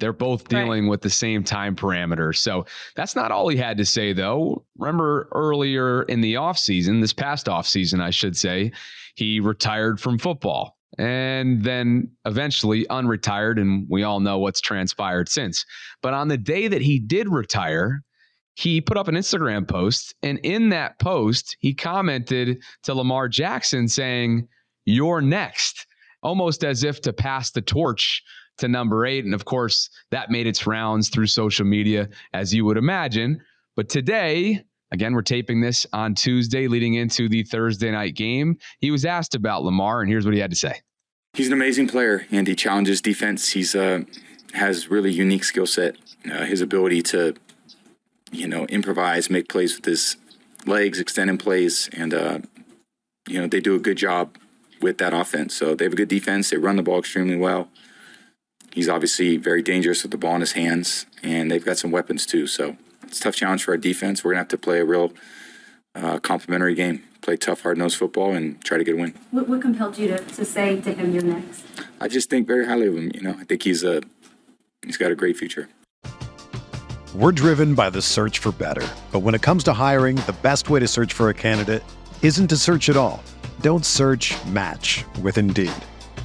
[0.00, 0.90] they're both dealing right.
[0.90, 2.34] with the same time parameter.
[2.36, 4.64] So that's not all he had to say, though.
[4.78, 8.72] Remember earlier in the offseason, this past offseason, I should say,
[9.14, 13.60] he retired from football and then eventually unretired.
[13.60, 15.64] And we all know what's transpired since.
[16.02, 18.02] But on the day that he did retire,
[18.54, 20.14] he put up an Instagram post.
[20.22, 24.48] And in that post, he commented to Lamar Jackson saying,
[24.86, 25.86] You're next,
[26.22, 28.22] almost as if to pass the torch
[28.60, 29.24] to number eight.
[29.24, 33.40] And of course, that made its rounds through social media, as you would imagine.
[33.76, 38.56] But today, again, we're taping this on Tuesday, leading into the Thursday night game.
[38.78, 40.80] He was asked about Lamar, and here's what he had to say.
[41.34, 43.50] He's an amazing player, and he challenges defense.
[43.50, 44.02] He's uh,
[44.54, 45.96] has really unique skill set.
[46.30, 47.34] Uh, his ability to,
[48.32, 50.16] you know, improvise, make plays with his
[50.66, 52.38] legs, extending plays, and uh,
[53.28, 54.36] you know they do a good job
[54.82, 55.54] with that offense.
[55.54, 56.50] So they have a good defense.
[56.50, 57.68] They run the ball extremely well
[58.72, 62.26] he's obviously very dangerous with the ball in his hands, and they've got some weapons
[62.26, 62.46] too.
[62.46, 64.24] So it's a tough challenge for our defense.
[64.24, 65.12] We're gonna have to play a real
[65.94, 69.14] uh, complementary game, play tough, hard nosed football, and try to get a win.
[69.30, 71.64] What, what compelled you to, to say to him, "You're next"?
[72.00, 73.10] I just think very highly of him.
[73.14, 74.02] You know, I think he's a
[74.82, 75.68] he's got a great future.
[77.14, 80.70] We're driven by the search for better, but when it comes to hiring, the best
[80.70, 81.82] way to search for a candidate
[82.22, 83.22] isn't to search at all.
[83.60, 84.34] Don't search.
[84.46, 85.72] Match with Indeed.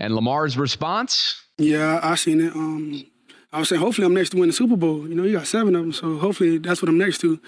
[0.00, 1.42] And Lamar's response?
[1.58, 2.54] Yeah, I seen it.
[2.54, 3.04] Um,
[3.52, 5.06] I was saying, hopefully, I'm next to win the Super Bowl.
[5.08, 7.40] You know, you got seven of them, so hopefully, that's what I'm next to.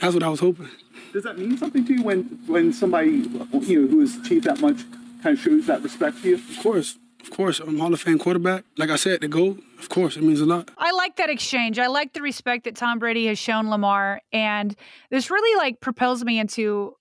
[0.00, 0.68] That's what I was hoping.
[1.12, 4.60] Does that mean something to you when when somebody you know who has achieved that
[4.60, 4.78] much
[5.22, 6.34] kind of shows that respect to you?
[6.34, 8.64] Of course, of course, I'm Hall of Fame quarterback.
[8.76, 9.58] Like I said, the goal.
[9.78, 10.70] of course, it means a lot.
[10.76, 11.78] I like that exchange.
[11.78, 14.20] I like the respect that Tom Brady has shown Lamar.
[14.32, 14.74] And
[15.10, 16.96] this really like propels me into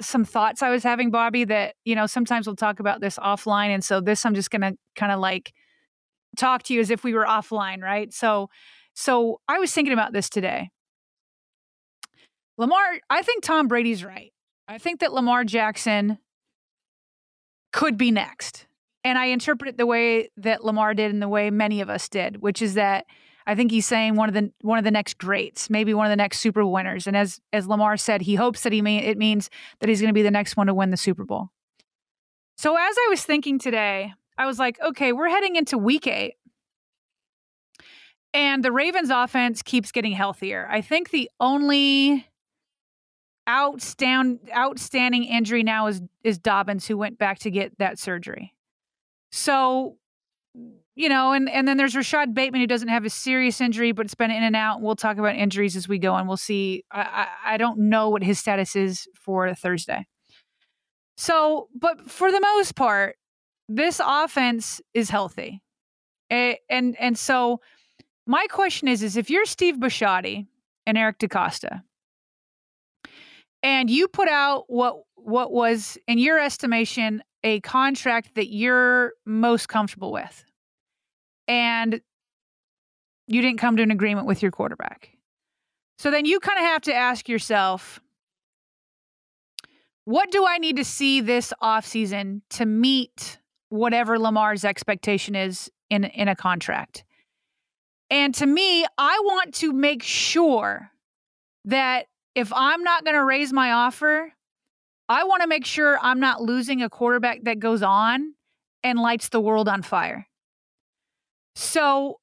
[0.00, 3.68] some thoughts I was having, Bobby, that, you know, sometimes we'll talk about this offline.
[3.68, 5.52] And so this I'm just gonna kind of like
[6.36, 8.12] talk to you as if we were offline, right?
[8.12, 8.48] So
[8.94, 10.70] so I was thinking about this today.
[12.58, 14.32] Lamar, I think Tom Brady's right.
[14.68, 16.18] I think that Lamar Jackson
[17.72, 18.66] could be next.
[19.04, 22.08] And I interpret it the way that Lamar did and the way many of us
[22.08, 23.06] did, which is that
[23.46, 26.10] I think he's saying one of the one of the next greats, maybe one of
[26.10, 27.06] the next Super winners.
[27.06, 29.50] And as as Lamar said, he hopes that he may, it means
[29.80, 31.50] that he's going to be the next one to win the Super Bowl.
[32.56, 36.34] So as I was thinking today, I was like, okay, we're heading into week 8.
[38.34, 40.66] And the Ravens offense keeps getting healthier.
[40.70, 42.26] I think the only
[43.48, 48.54] outstand outstanding injury now is is Dobbins who went back to get that surgery.
[49.32, 49.96] So,
[50.94, 54.04] you know, and and then there's Rashod Bateman who doesn't have a serious injury, but
[54.04, 54.82] it's been in and out.
[54.82, 56.84] We'll talk about injuries as we go, and we'll see.
[56.90, 60.06] I, I, I don't know what his status is for Thursday.
[61.16, 63.16] So, but for the most part,
[63.68, 65.62] this offense is healthy,
[66.28, 67.60] and and, and so
[68.26, 70.46] my question is: is if you're Steve Bisciotti
[70.86, 71.82] and Eric DeCosta,
[73.62, 79.68] and you put out what what was in your estimation a contract that you're most
[79.68, 80.44] comfortable with
[81.52, 82.00] and
[83.26, 85.10] you didn't come to an agreement with your quarterback
[85.98, 88.00] so then you kind of have to ask yourself
[90.04, 93.38] what do i need to see this offseason to meet
[93.68, 97.04] whatever lamar's expectation is in in a contract
[98.10, 100.90] and to me i want to make sure
[101.64, 104.32] that if I'm not going to raise my offer,
[105.08, 108.34] I want to make sure I'm not losing a quarterback that goes on
[108.82, 110.26] and lights the world on fire.
[111.54, 112.20] So,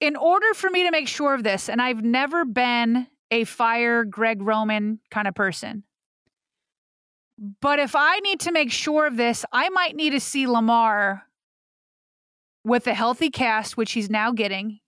[0.00, 4.04] in order for me to make sure of this, and I've never been a fire
[4.04, 5.84] Greg Roman kind of person,
[7.60, 11.24] but if I need to make sure of this, I might need to see Lamar
[12.64, 14.80] with a healthy cast, which he's now getting,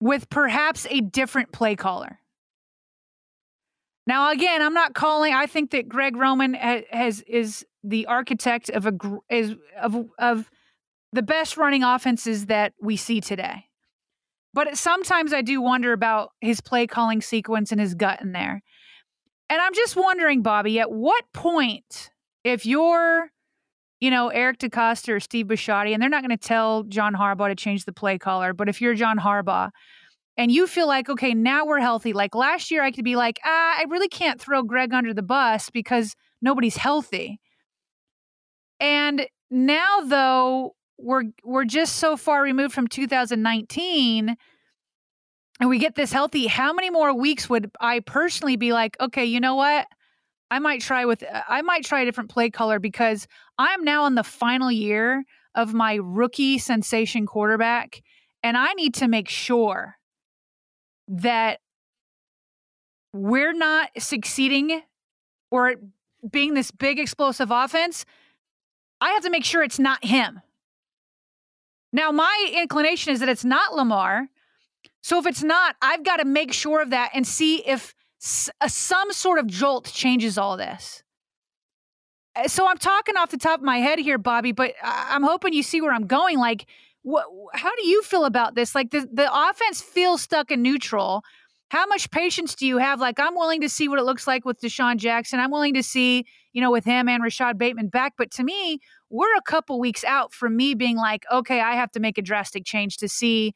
[0.00, 2.18] with perhaps a different play caller.
[4.06, 5.32] Now, again, I'm not calling.
[5.32, 8.92] I think that Greg Roman has is the architect of a
[9.28, 10.50] is of of
[11.12, 13.64] the best running offenses that we see today.
[14.52, 18.62] But sometimes I do wonder about his play calling sequence and his gut in there.
[19.48, 22.10] And I'm just wondering, Bobby, at what point,
[22.42, 23.30] if you're,
[24.00, 27.48] you know, Eric DeCosta or Steve Bisciotti, and they're not going to tell John Harbaugh
[27.48, 29.70] to change the play caller, but if you're John Harbaugh,
[30.36, 32.12] and you feel like, okay, now we're healthy.
[32.12, 35.22] Like last year, I could be like, ah, I really can't throw Greg under the
[35.22, 37.40] bus because nobody's healthy.
[38.78, 44.36] And now, though, we're we're just so far removed from 2019
[45.60, 49.24] and we get this healthy how many more weeks would i personally be like okay
[49.24, 49.86] you know what
[50.50, 53.26] i might try with uh, i might try a different play caller because
[53.58, 58.02] i'm now in the final year of my rookie sensation quarterback
[58.42, 59.96] and i need to make sure
[61.08, 61.60] that
[63.12, 64.82] we're not succeeding
[65.50, 65.74] or
[66.30, 68.04] being this big explosive offense,
[69.00, 70.40] I have to make sure it's not him.
[71.96, 74.28] Now, my inclination is that it's not Lamar.
[75.00, 77.94] So if it's not, I've got to make sure of that and see if
[78.60, 81.02] uh, some sort of jolt changes all this.
[82.34, 85.54] Uh, so I'm talking off the top of my head here, Bobby, but I'm hoping
[85.54, 86.38] you see where I'm going.
[86.38, 86.66] Like,
[87.00, 88.74] what, how do you feel about this?
[88.74, 91.22] Like the, the offense feels stuck in neutral.
[91.70, 93.00] How much patience do you have?
[93.00, 95.40] Like, I'm willing to see what it looks like with DeSean Jackson.
[95.40, 98.12] I'm willing to see, you know, with him and Rashod Bateman back.
[98.18, 101.90] But to me, we're a couple weeks out from me being like, okay, I have
[101.92, 103.54] to make a drastic change to see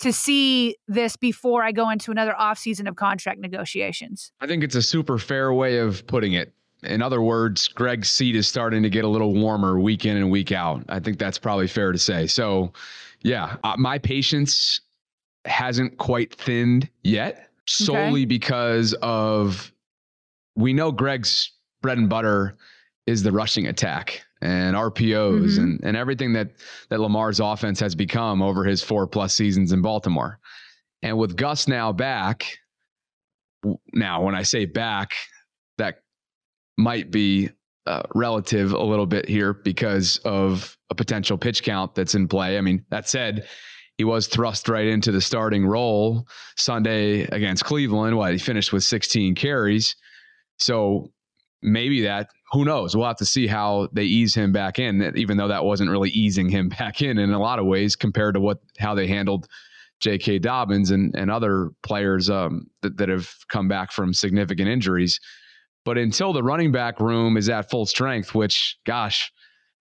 [0.00, 4.30] to see this before I go into another offseason of contract negotiations.
[4.40, 8.36] I think it's a super fair way of putting it in other words, Greg's seat
[8.36, 10.84] is starting to get a little warmer week in and week out.
[10.88, 12.26] I think that's probably fair to say.
[12.26, 12.72] So,
[13.22, 14.80] yeah, uh, my patience
[15.44, 18.26] hasn't quite thinned yet, solely okay.
[18.26, 19.72] because of
[20.54, 21.50] we know Greg's
[21.82, 22.56] bread and butter
[23.06, 25.62] is the rushing attack and RPOs mm-hmm.
[25.62, 26.50] and, and everything that
[26.90, 30.38] that Lamar's offense has become over his four plus seasons in Baltimore.
[31.02, 32.58] And with Gus now back,
[33.92, 35.12] now when I say back,
[35.78, 36.02] that
[36.76, 37.50] might be
[37.86, 42.58] uh, relative a little bit here because of a potential pitch count that's in play.
[42.58, 43.48] I mean, that said,
[43.96, 46.26] he was thrust right into the starting role
[46.56, 48.16] Sunday against Cleveland.
[48.16, 49.96] What he finished with 16 carries.
[50.60, 51.10] So
[51.62, 55.36] maybe that who knows we'll have to see how they ease him back in even
[55.36, 58.40] though that wasn't really easing him back in in a lot of ways compared to
[58.40, 59.48] what how they handled
[60.00, 60.38] J.K.
[60.38, 65.18] Dobbins and, and other players um, that, that have come back from significant injuries.
[65.84, 69.32] But until the running back room is at full strength, which, gosh,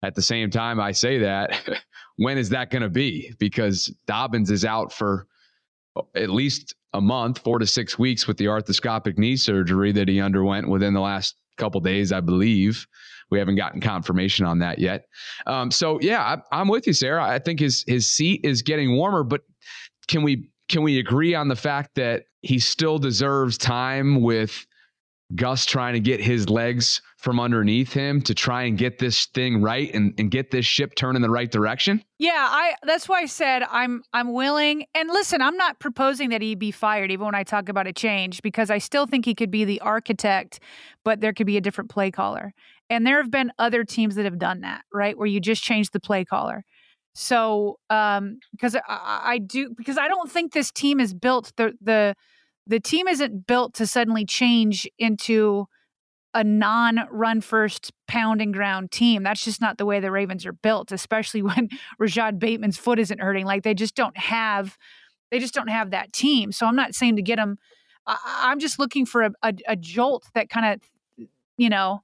[0.02, 1.68] at the same time, I say that,
[2.16, 3.32] when is that going to be?
[3.38, 5.26] Because Dobbins is out for
[6.14, 10.20] at least a month, four to six weeks with the arthroscopic knee surgery that he
[10.20, 12.86] underwent within the last couple days, I believe.
[13.30, 15.07] We haven't gotten confirmation on that yet.
[15.46, 17.24] Um, so yeah, I, am with you, Sarah.
[17.24, 19.42] I think his his seat is getting warmer, but
[20.09, 24.66] can we can we agree on the fact that he still deserves time with
[25.34, 29.62] Gus trying to get his legs from underneath him to try and get this thing
[29.62, 32.02] right and, and get this ship turned in the right direction?
[32.18, 34.86] Yeah, I that's why I said I'm I'm willing.
[34.94, 37.92] And listen, I'm not proposing that he be fired even when I talk about a
[37.92, 40.60] change because I still think he could be the architect,
[41.04, 42.52] but there could be a different play caller.
[42.90, 45.16] And there have been other teams that have done that, right?
[45.16, 46.64] Where you just change the play caller.
[47.14, 51.72] So, um, because I, I do, because I don't think this team is built the
[51.80, 52.14] the
[52.66, 55.66] the team isn't built to suddenly change into
[56.32, 59.22] a non-run first pound and ground team.
[59.22, 63.20] That's just not the way the Ravens are built, especially when Rashod Bateman's foot isn't
[63.20, 63.46] hurting.
[63.46, 64.76] Like they just don't have,
[65.30, 66.52] they just don't have that team.
[66.52, 67.58] So I'm not saying to get them.
[68.06, 72.02] I, am just looking for a, a, a jolt that kind of, you know,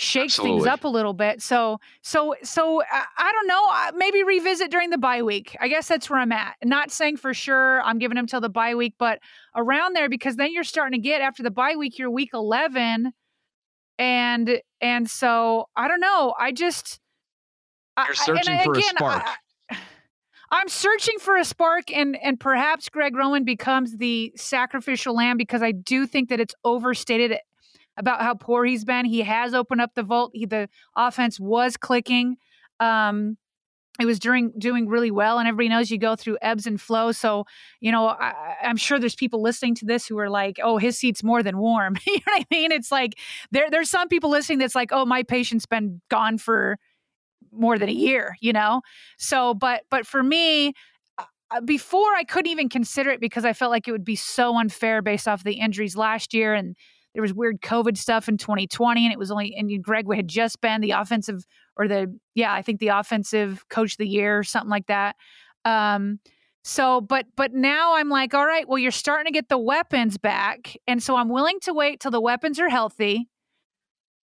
[0.00, 0.60] shakes Absolutely.
[0.60, 1.42] things up a little bit.
[1.42, 3.98] So, so, so I, I don't know.
[3.98, 5.54] Maybe revisit during the bye week.
[5.60, 6.54] I guess that's where I'm at.
[6.64, 9.18] Not saying for sure I'm giving him till the bye week, but
[9.54, 13.12] around there because then you're starting to get after the bye week, you're week 11,
[13.98, 16.34] and and so I don't know.
[16.38, 16.98] I just
[17.98, 19.22] you're searching I, for again, a spark.
[19.70, 19.76] I,
[20.50, 25.62] I'm searching for a spark, and and perhaps Greg Roman becomes the sacrificial lamb because
[25.62, 27.36] I do think that it's overstated
[28.00, 29.04] about how poor he's been.
[29.04, 30.32] He has opened up the vault.
[30.34, 32.36] He, the offense was clicking.
[32.80, 33.36] Um,
[34.00, 37.18] it was doing doing really well, and everybody knows you go through ebbs and flows.
[37.18, 37.44] So,
[37.80, 40.96] you know, I, am sure there's people listening to this who are like, "Oh, his
[40.96, 42.72] seat's more than warm." you know what I mean?
[42.72, 43.18] It's like
[43.50, 46.78] there there's some people listening that's like, "Oh, my patient's been gone for
[47.52, 48.80] more than a year." You know,
[49.18, 50.72] so but but for me,
[51.50, 54.56] uh, before I couldn't even consider it because I felt like it would be so
[54.56, 56.74] unfair based off the injuries last year and
[57.14, 60.60] there was weird COVID stuff in 2020, and it was only and Greg had just
[60.60, 61.44] been the offensive
[61.76, 65.16] or the yeah, I think the offensive coach of the year or something like that.
[65.64, 66.20] Um,
[66.62, 70.18] so, but but now I'm like, all right, well, you're starting to get the weapons
[70.18, 73.28] back, and so I'm willing to wait till the weapons are healthy.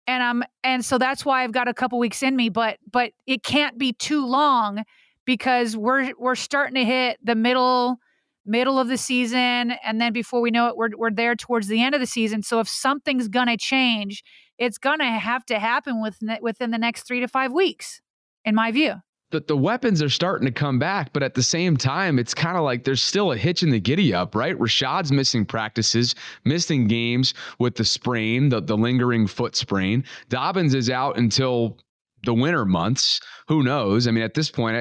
[0.06, 3.12] And I'm and so that's why I've got a couple weeks in me, but but
[3.26, 4.84] it can't be too long
[5.24, 7.98] because we're we're starting to hit the middle
[8.46, 11.82] middle of the season and then before we know it we're, we're there towards the
[11.82, 14.22] end of the season so if something's going to change
[14.58, 18.00] it's going to have to happen within, within the next three to five weeks
[18.44, 18.94] in my view
[19.34, 22.56] the, the weapons are starting to come back, but at the same time, it's kind
[22.56, 24.56] of like there's still a hitch in the giddy up, right?
[24.60, 26.14] Rashod's missing practices,
[26.44, 30.04] missing games with the sprain, the, the lingering foot sprain.
[30.28, 31.78] Dobbins is out until
[32.24, 33.20] the winter months.
[33.48, 34.06] Who knows?
[34.06, 34.76] I mean, at this point,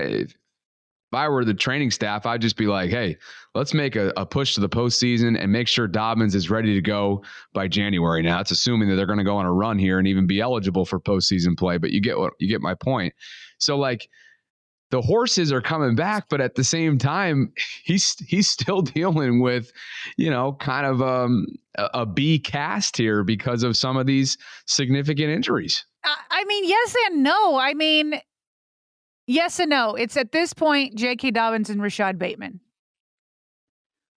[1.13, 3.17] if I were the training staff, I'd just be like, hey,
[3.53, 6.81] let's make a, a, push to the postseason and make sure Dobbins is ready to
[6.81, 8.23] go by January.
[8.23, 10.41] Now, it's assuming that they're going to go on a run here and even be
[10.41, 13.13] eligible for postseason play, but you get what you get my point.
[13.59, 14.09] So, like,
[14.89, 17.53] the horses are coming back, but at the same time,
[17.83, 19.71] he's he's still dealing with,
[20.17, 21.45] you know, kind of um,
[21.77, 24.35] a, a B cast here because of some of these
[24.65, 25.85] significant injuries.
[26.31, 27.57] I mean, yes and no.
[27.57, 28.19] I mean,
[29.25, 29.95] Yes and no.
[29.95, 31.31] It's at this point J.K.
[31.31, 32.59] Dobbins and Rashod Bateman,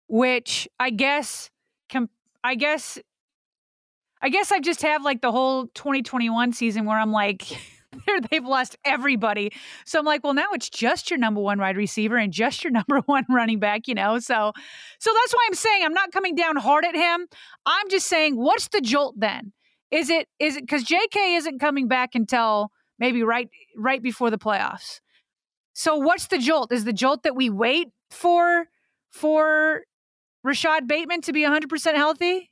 [0.08, 1.50] which I guess,
[2.44, 2.98] I guess,
[4.22, 7.44] I guess I just have like the whole 2021 season where I'm like,
[8.32, 9.52] they've lost everybody.
[9.86, 12.72] So I'm like, well, now it's just your number one wide receiver and just your
[12.72, 14.20] number one running back, you know?
[14.20, 14.54] So,
[15.00, 17.28] so that's why I'm saying I'm not coming down hard at him.
[17.66, 19.52] I'm just saying, what's the jolt then?
[19.92, 22.72] Is it, is it, because JK isn't coming back until
[23.04, 25.02] maybe right right before the playoffs.
[25.74, 26.72] So what's the jolt?
[26.72, 28.68] Is the jolt that we wait for
[29.12, 29.82] for
[30.44, 32.50] Rashod Bateman to be 100% healthy?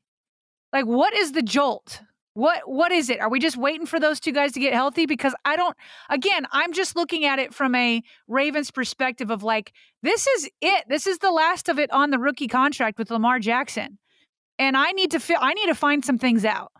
[0.73, 2.01] Like what is the jolt?
[2.33, 3.21] What what is it?
[3.21, 5.77] Are we just waiting for those two guys to get healthy because I don't
[6.09, 9.71] again, I'm just looking at it from a Ravens perspective of like
[10.03, 10.83] this is it.
[10.89, 13.99] This is the last of it on the rookie contract with Lamar Jackson.
[14.59, 16.73] And I need to fi- I need to find some things out.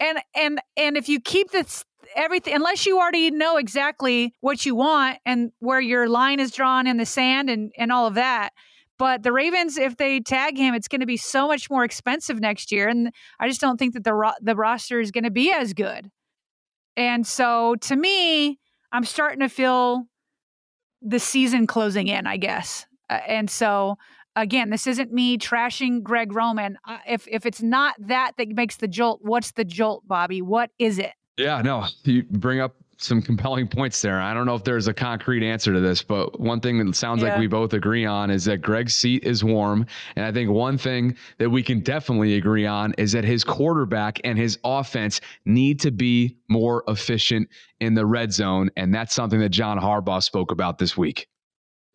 [0.00, 1.84] And and and if you keep this
[2.16, 6.86] everything unless you already know exactly what you want and where your line is drawn
[6.86, 8.50] in the sand and and all of that
[8.98, 12.40] But the Ravens, if they tag him, it's going to be so much more expensive
[12.40, 15.30] next year, and I just don't think that the ro- the roster is going to
[15.30, 16.10] be as good.
[16.96, 18.58] And so, to me,
[18.92, 20.04] I'm starting to feel
[21.02, 22.26] the season closing in.
[22.26, 23.96] I guess, uh, and so
[24.36, 26.78] again, this isn't me trashing Greg Roman.
[26.86, 30.42] Uh, if if it's not that that makes the jolt, what's the jolt, Bobby?
[30.42, 31.12] What is it?
[31.38, 34.20] Yeah, no, you bring up some compelling points there.
[34.20, 37.22] I don't know if there's a concrete answer to this, but one thing that sounds
[37.22, 37.30] yeah.
[37.30, 39.86] like we both agree on is that Greg's seat is warm.
[40.16, 44.20] And I think one thing that we can definitely agree on is that his quarterback
[44.24, 48.68] and his offense need to be more efficient in the red zone.
[48.76, 51.28] And that's something that John Harbaugh spoke about this week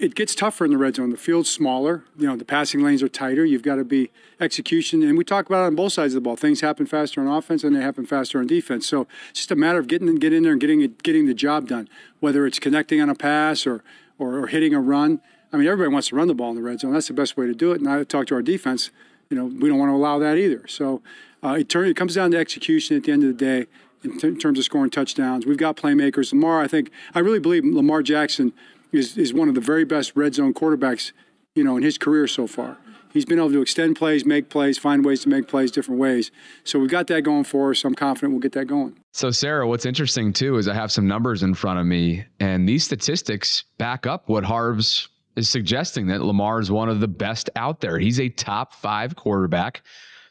[0.03, 1.11] it gets tougher in the red zone.
[1.11, 2.03] The field's smaller.
[2.17, 3.45] You know, the passing lanes are tighter.
[3.45, 5.01] You've got to be execution.
[5.01, 6.35] And we talk about it on both sides of the ball.
[6.35, 8.85] Things happen faster on offense and they happen faster on defense.
[8.85, 11.33] So it's just a matter of getting get in there and getting it, getting the
[11.33, 11.87] job done.
[12.19, 13.81] Whether it's connecting on a pass or,
[14.19, 15.21] or, or hitting a run.
[15.53, 16.91] I mean, everybody wants to run the ball in the red zone.
[16.91, 17.79] That's the best way to do it.
[17.79, 18.91] And I talk to our defense.
[19.29, 20.67] You know, we don't want to allow that either.
[20.67, 21.01] So
[21.41, 23.67] uh, it, turn, it comes down to execution at the end of the day
[24.03, 25.45] in, t- in terms of scoring touchdowns.
[25.45, 26.33] We've got playmakers.
[26.33, 28.51] Lamar, I think, I really believe Lamar Jackson–
[28.93, 31.11] is, is one of the very best red zone quarterbacks,
[31.55, 32.77] you know, in his career so far.
[33.11, 36.31] He's been able to extend plays, make plays, find ways to make plays different ways.
[36.63, 37.83] So we've got that going for us.
[37.83, 38.97] I'm confident we'll get that going.
[39.11, 42.67] So, Sarah, what's interesting too is I have some numbers in front of me, and
[42.67, 47.51] these statistics back up what Harbs is suggesting that Lamar is one of the best
[47.55, 47.99] out there.
[47.99, 49.83] He's a top five quarterback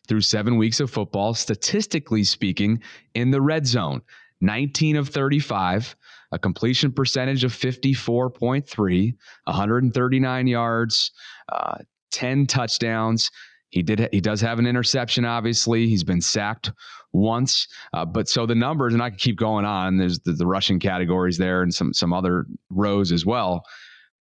[0.09, 2.83] through seven weeks of football, statistically speaking,
[3.15, 4.03] in the red zone.
[4.41, 5.95] 19 of 35,
[6.33, 9.14] a completion percentage of 54.3,
[9.45, 11.12] 139 yards,
[11.51, 11.78] uh,
[12.11, 13.30] 10 touchdowns.
[13.68, 14.09] He did.
[14.12, 15.24] He does have an interception.
[15.24, 16.72] Obviously, he's been sacked
[17.12, 17.68] once.
[17.95, 19.97] Uh, but so the numbers, and I can keep going on.
[19.97, 23.62] There's the, the rushing categories there, and some some other rows as well.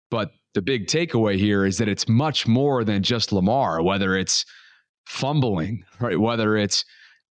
[0.10, 3.84] But the big takeaway here is that it's much more than just Lamar.
[3.84, 4.46] Whether it's
[5.06, 6.20] fumbling, right?
[6.20, 6.86] Whether it's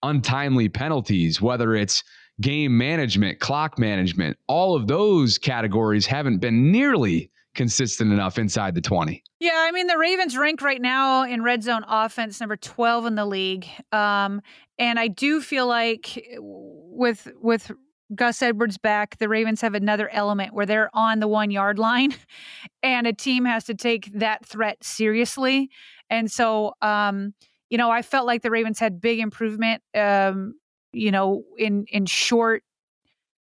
[0.02, 2.02] untimely penalties, whether it's
[2.40, 8.80] game management, clock management, all of those categories haven't been nearly consistent enough inside the
[8.80, 9.22] 20.
[9.40, 13.14] Yeah, I mean the Ravens rank right now in red zone offense number 12 in
[13.16, 13.66] the league.
[13.90, 14.40] Um,
[14.78, 17.72] and I do feel like with with
[18.14, 22.14] Gus Edwards back, the Ravens have another element where they're on the 1 yard line
[22.82, 25.70] and a team has to take that threat seriously.
[26.08, 27.34] And so um,
[27.70, 30.54] you know, I felt like the Ravens had big improvement um,
[30.98, 32.62] you know, in in short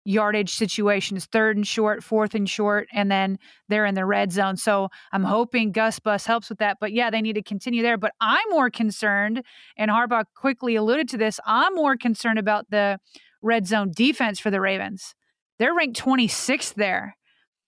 [0.03, 3.37] yardage situations, third and short, fourth and short, and then
[3.69, 4.57] they're in the red zone.
[4.57, 6.77] So I'm hoping Gus Bus helps with that.
[6.79, 7.97] But yeah, they need to continue there.
[7.97, 9.43] But I'm more concerned,
[9.77, 11.39] and Harbaugh quickly alluded to this.
[11.45, 12.99] I'm more concerned about the
[13.41, 15.15] red zone defense for the Ravens.
[15.59, 17.15] They're ranked 26th there.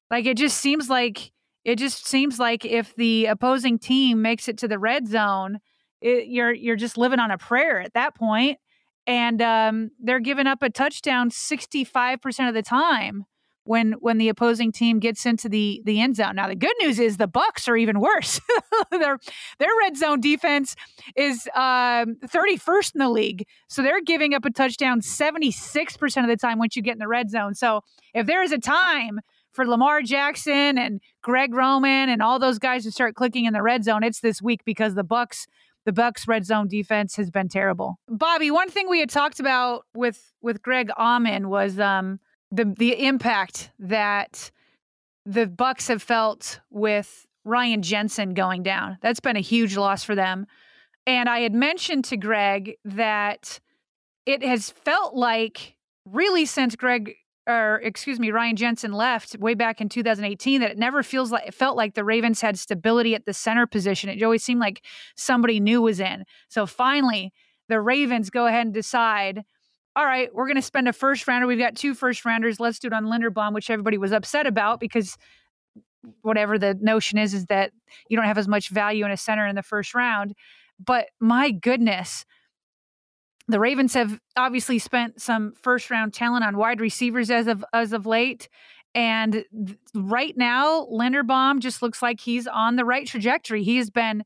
[0.09, 1.31] Like it just seems like
[1.63, 5.59] it just seems like if the opposing team makes it to the red zone,
[6.01, 8.57] it, you're you're just living on a prayer at that point
[9.05, 13.25] and um, they're giving up a touchdown 65% of the time
[13.65, 16.35] when when the opposing team gets into the the end zone.
[16.35, 18.39] Now the good news is the Bucks are even worse.
[18.91, 19.17] their
[19.59, 20.75] their red zone defense
[21.15, 26.37] is um, 31st in the league, so they're giving up a touchdown 76% of the
[26.37, 27.55] time once you get in the red zone.
[27.55, 27.81] So
[28.13, 32.83] if there is a time for Lamar Jackson and Greg Roman and all those guys
[32.83, 35.45] to start clicking in the red zone, it's this week because the Bucs
[35.85, 37.99] the Bucks red zone defense has been terrible.
[38.07, 42.19] Bobby, one thing we had talked about with with Greg Auman was um,
[42.51, 44.51] the the impact that
[45.25, 48.97] the Bucks have felt with Ryan Jensen going down.
[49.01, 50.47] That's been a huge loss for them.
[51.05, 53.59] And I had mentioned to Greg that
[54.25, 55.75] it has felt like
[56.05, 57.15] really since Greg
[57.47, 61.47] or excuse me, Ryan Jensen left way back in 2018, that it never feels like
[61.47, 64.09] it felt like the Ravens had stability at the center position.
[64.09, 64.83] It always seemed like
[65.15, 66.23] somebody new was in.
[66.47, 67.33] So finally,
[67.67, 69.43] the Ravens go ahead and decide,
[69.95, 71.45] all right, we're going to spend a first rounder.
[71.45, 72.59] We've got two first rounders.
[72.59, 75.17] Let's do it on Linderbaum, which everybody was upset about because
[76.21, 77.71] whatever the notion is, is that
[78.09, 80.33] you don't have as much value in a center in the first round.
[80.83, 82.25] But my goodness,
[83.47, 87.93] the Ravens have obviously spent some first round talent on wide receivers as of as
[87.93, 88.47] of late.
[88.95, 89.43] And
[89.95, 93.63] right now, Linderbaum just looks like he's on the right trajectory.
[93.63, 94.23] He has been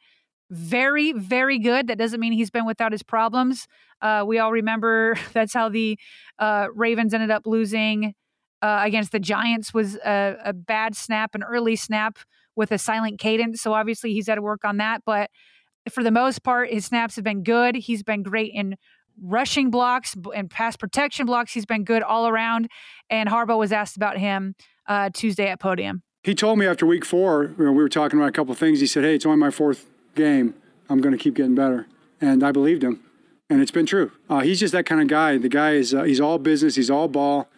[0.50, 1.88] very, very good.
[1.88, 3.68] That doesn't mean he's been without his problems.
[4.02, 5.98] Uh, we all remember that's how the
[6.40, 8.14] uh, Ravens ended up losing
[8.62, 12.18] uh, against the Giants was a, a, bad snap, an early snap
[12.56, 13.62] with a silent cadence.
[13.62, 15.04] So obviously he's had to work on that.
[15.06, 15.30] But
[15.92, 17.76] for the most part, his snaps have been good.
[17.76, 18.76] He's been great in
[19.22, 21.54] rushing blocks and pass protection blocks.
[21.54, 22.68] He's been good all around.
[23.10, 24.56] And Harbaugh was asked about him
[24.88, 26.04] uh, Tuesday at podium.
[26.24, 28.80] he told me after week four, you know, we were talking about a couple things.
[28.80, 30.54] He said, "Hey, it's only my fourth game.
[30.90, 31.88] I'm going to keep getting better,"
[32.22, 33.02] and I believed him,
[33.50, 34.12] and it's been true.
[34.30, 35.38] Uh, he's just that kind of guy.
[35.38, 36.76] The guy is uh, he's all business.
[36.76, 37.50] He's all ball.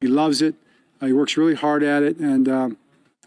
[0.00, 0.54] He loves it.
[1.00, 2.76] Uh, he works really hard at it, and um,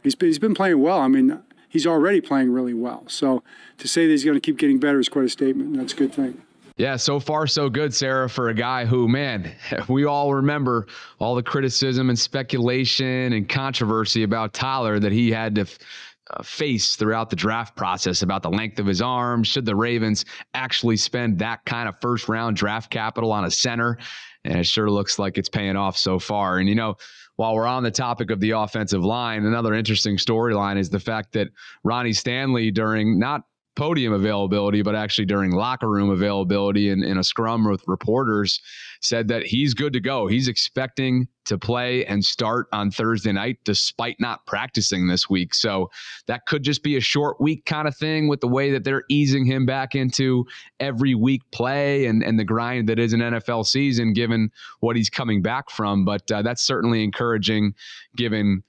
[0.04, 1.00] he's been, he's been playing well.
[1.00, 3.04] I mean, he's already playing really well.
[3.08, 3.44] So
[3.78, 5.70] to say that he's going to keep getting better is quite a statement.
[5.72, 6.42] And that's a good thing.
[6.78, 9.52] Yeah, so far so good, Sarah, for a guy who, man,
[9.88, 10.86] we all remember
[11.20, 15.66] all the criticism and speculation and controversy about Tyler that he had to
[16.30, 19.44] uh, face throughout the draft process about the length of his arm.
[19.44, 20.24] Should the Ravens
[20.54, 23.98] actually spend that kind of first round draft capital on a center?
[24.44, 26.60] And it sure looks like it's paying off so far.
[26.60, 26.96] And, you know,
[27.38, 31.34] while we're on the topic of the offensive line, another interesting storyline is the fact
[31.34, 31.48] that
[31.84, 33.44] Ronnie Stanley, during not
[33.78, 38.60] podium availability, but actually during locker room availability in, in a scrum with reporters,
[39.02, 40.26] said that he's good to go.
[40.26, 45.54] He's expecting to play and start on Thursday night despite not practicing this week.
[45.54, 45.92] So
[46.26, 49.06] that could just be a short week kind of thing with the way that they're
[49.10, 50.46] easing him back into
[50.80, 55.10] every week play and, and the grind that is an NFL season, given what he's
[55.10, 56.04] coming back from.
[56.04, 57.76] But uh, that's certainly encouraging
[58.16, 58.64] given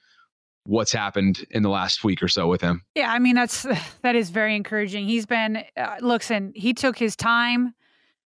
[0.69, 2.83] what's happened in the last week or so with him.
[2.95, 3.63] Yeah, I mean that's
[4.03, 5.07] that is very encouraging.
[5.07, 7.75] He's been uh, looks and he took his time.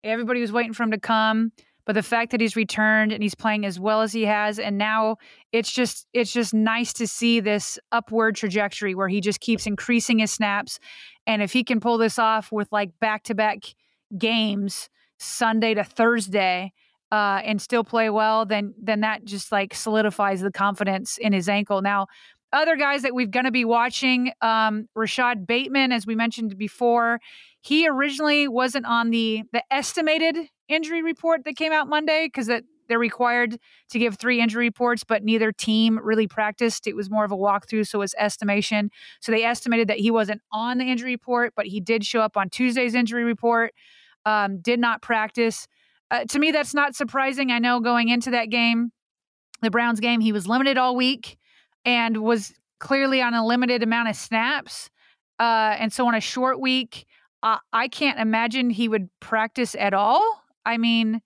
[0.03, 1.51] Everybody was waiting for him to come,
[1.85, 4.77] but the fact that he's returned and he's playing as well as he has and
[4.77, 5.17] now
[5.51, 10.19] it's just it's just nice to see this upward trajectory where he just keeps increasing
[10.19, 10.79] his snaps
[11.27, 13.59] and if he can pull this off with like back-to-back
[14.17, 16.73] games Sunday to Thursday,
[17.13, 21.47] uh, and still play well, then then that just like solidifies the confidence in his
[21.47, 21.83] ankle.
[21.83, 22.07] Now,
[22.51, 27.19] other guys that we're going to be watching, um, Rashod Bateman, as we mentioned before,
[27.61, 30.35] he originally wasn't on the the estimated
[30.67, 33.59] injury report that came out Monday because that they're required
[33.91, 36.87] to give three injury reports, but neither team really practiced.
[36.87, 38.89] It was more of a walkthrough, so it was estimation.
[39.21, 42.37] So they estimated that he wasn't on the injury report, but he did show up
[42.37, 43.75] on Tuesday's injury report.
[44.25, 45.67] Um, did not practice.
[46.13, 47.51] Uh, to me, that's not surprising.
[47.51, 48.91] I know going into that game,
[49.63, 51.37] the Browns game, he was limited all week
[51.85, 54.91] and was clearly on a limited amount of snaps.
[55.39, 57.07] Uh, and so on a short week,
[57.41, 60.21] uh, I can't imagine he would practice at all.
[60.63, 61.21] I mean,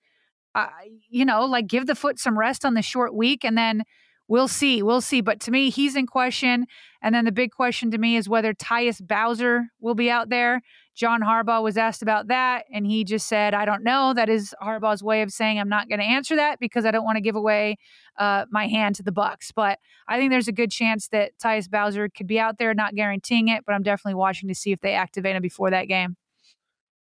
[1.10, 3.84] you know, like give the foot some rest on the short week and then
[4.28, 4.82] we'll see.
[4.84, 5.22] We'll see.
[5.22, 6.68] But to me, he's in question.
[7.02, 10.62] And then the big question to me is whether Tyus Bowser will be out there.
[10.96, 14.16] John Harbaugh was asked about that, and he just said, I don't know.
[14.16, 17.06] That is Harbaugh's way of saying, I'm not going to answer that because I don't
[17.06, 17.78] want to give away
[18.18, 19.52] uh, my hand to the Bucks.
[19.52, 22.96] But I think there's a good chance that Tyus Bowser could be out there, not
[22.96, 26.18] guaranteeing it, but I'm definitely watching to see if they activate him before that game.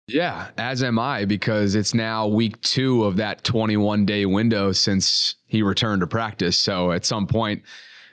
[0.08, 5.36] Yeah, as am I, because it's now week two of that 21 day window since
[5.48, 6.58] he returned to practice.
[6.58, 7.64] So at some point,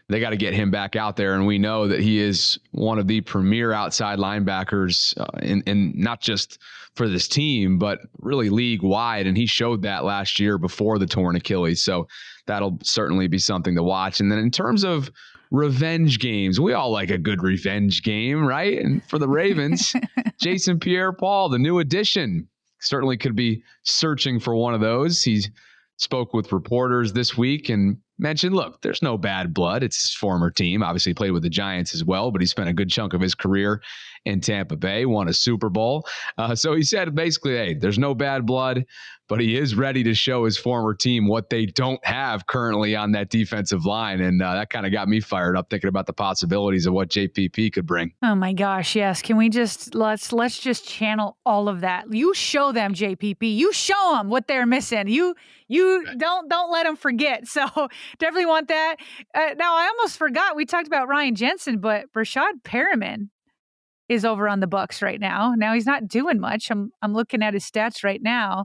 [0.09, 1.34] they got to get him back out there.
[1.34, 5.92] And we know that he is one of the premier outside linebackers uh, in, in
[5.97, 6.59] not just
[6.95, 9.28] for this team, but really league wide.
[9.28, 11.82] And he showed that last year before the torn Achilles.
[11.82, 12.09] So
[12.47, 14.18] that'll certainly be something to watch.
[14.18, 15.11] And then in terms of
[15.55, 18.78] revenge games, we all like a good revenge game, right?
[18.78, 19.94] And for the Ravens,
[20.40, 22.48] Jason Pierre Paul, the new addition,
[22.80, 25.22] certainly could be searching for one of those.
[25.22, 25.42] He
[25.96, 29.82] spoke with reporters this week and mentioned, look, there's no bad blood.
[29.82, 30.82] It's his former team.
[30.82, 33.20] Obviously, he played with the Giants as well, but he spent a good chunk of
[33.20, 33.80] his career
[34.24, 36.07] in Tampa Bay, won a Super Bowl.
[36.38, 38.84] Uh, so he said basically, hey, there's no bad blood,
[39.29, 43.12] but he is ready to show his former team what they don't have currently on
[43.12, 44.20] that defensive line.
[44.20, 47.09] And uh, that kind of got me fired up thinking about the possibilities of what
[47.09, 48.12] JPP could bring.
[48.22, 49.22] Oh my gosh, yes.
[49.22, 52.12] Can we just let's let's just channel all of that.
[52.12, 53.57] You show them JPP.
[53.57, 55.09] You show them what they're missing.
[55.09, 55.35] You
[55.68, 57.45] you don't don't let them forget.
[57.55, 57.68] So
[58.18, 58.97] definitely want that.
[59.33, 63.29] Uh, now I almost forgot we talked about Ryan Jensen, but Breshad Perriman
[64.09, 65.55] is over on the Bucks right now.
[65.57, 66.68] Now he's not doing much.
[66.70, 68.64] I'm I'm looking at his stats right now.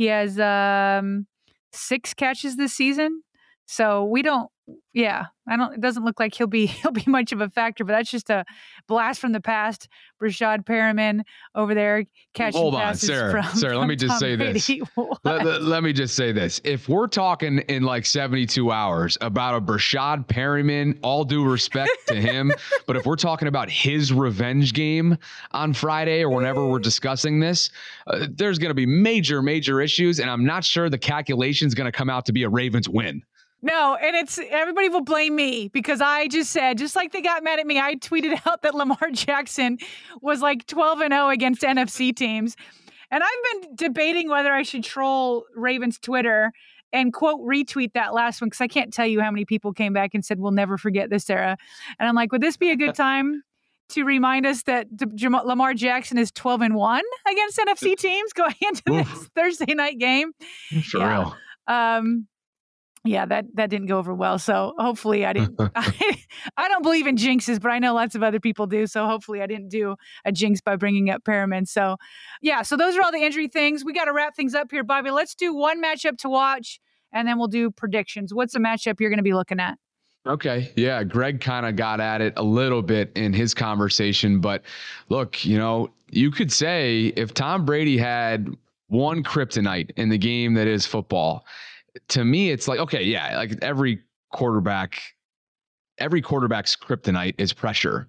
[0.00, 1.26] He has um,
[1.72, 3.22] six catches this season.
[3.66, 4.48] So we don't
[4.92, 5.74] yeah, I don't.
[5.74, 8.30] It doesn't look like he'll be he'll be much of a factor, but that's just
[8.30, 8.44] a
[8.88, 9.88] blast from the past.
[10.20, 11.22] Breshad Perriman
[11.54, 12.04] over there
[12.34, 13.30] catching Hold on, Sarah.
[13.30, 14.52] From, Sarah, from let me just Tom say Brady.
[14.54, 14.68] this.
[15.24, 16.60] let, let, let, me just say this.
[16.64, 22.14] If we're talking in like 72 hours about a Breshad Perriman, all due respect to
[22.16, 22.52] him,
[22.86, 25.16] but if we're talking about his revenge game
[25.52, 27.70] on Friday or whenever we're discussing this,
[28.08, 31.74] uh, there's going to be major, major issues, and I'm not sure the calculation is
[31.74, 33.22] going to come out to be a Ravens win.
[33.62, 37.44] No, and it's everybody will blame me because I just said, just like they got
[37.44, 39.78] mad at me, I tweeted out that Lamar Jackson
[40.22, 42.56] was like 12 and 0 against NFC teams.
[43.10, 46.52] And I've been debating whether I should troll Ravens Twitter
[46.92, 49.92] and quote retweet that last one because I can't tell you how many people came
[49.92, 51.56] back and said we'll never forget this era.
[51.98, 53.42] And I'm like, would this be a good time
[53.90, 58.32] to remind us that D- Jam- Lamar Jackson is 12 and one against NFC teams
[58.32, 60.32] going into this Thursday night game?
[60.90, 61.10] For yeah.
[61.10, 61.36] real.
[61.66, 62.26] Um,
[63.04, 64.38] yeah, that that didn't go over well.
[64.38, 65.56] So hopefully I didn't.
[65.74, 66.22] I,
[66.56, 68.86] I, don't believe in jinxes, but I know lots of other people do.
[68.86, 71.66] So hopefully I didn't do a jinx by bringing up Perriman.
[71.66, 71.96] So
[72.42, 73.84] yeah, so those are all the injury things.
[73.84, 75.10] We got to wrap things up here, Bobby.
[75.10, 76.78] Let's do one matchup to watch,
[77.12, 78.34] and then we'll do predictions.
[78.34, 79.78] What's the matchup you're going to be looking at?
[80.26, 80.70] Okay.
[80.76, 81.02] Yeah.
[81.02, 84.40] Greg kind of got at it a little bit in his conversation.
[84.40, 84.62] But
[85.08, 88.54] look, you know, you could say if Tom Brady had
[88.88, 91.46] one kryptonite in the game that is football,
[92.08, 94.00] to me, it's like, okay, yeah, like every
[94.32, 95.00] quarterback,
[95.98, 98.08] every quarterback's kryptonite is pressure.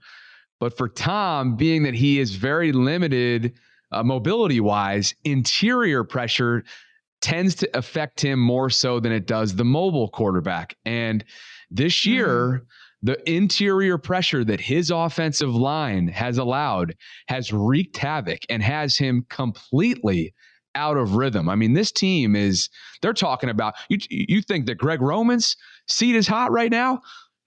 [0.59, 3.53] But for Tom, being that he is very limited
[3.91, 6.63] uh, mobility wise, interior pressure
[7.21, 10.75] tends to affect him more so than it does the mobile quarterback.
[10.85, 11.23] And
[11.69, 12.65] this year, mm.
[13.03, 16.95] the interior pressure that his offensive line has allowed
[17.27, 20.33] has wreaked havoc and has him completely
[20.75, 21.49] out of rhythm.
[21.49, 22.69] I mean, this team is
[23.01, 25.55] they're talking about you you think that Greg Roman's
[25.87, 27.01] seat is hot right now?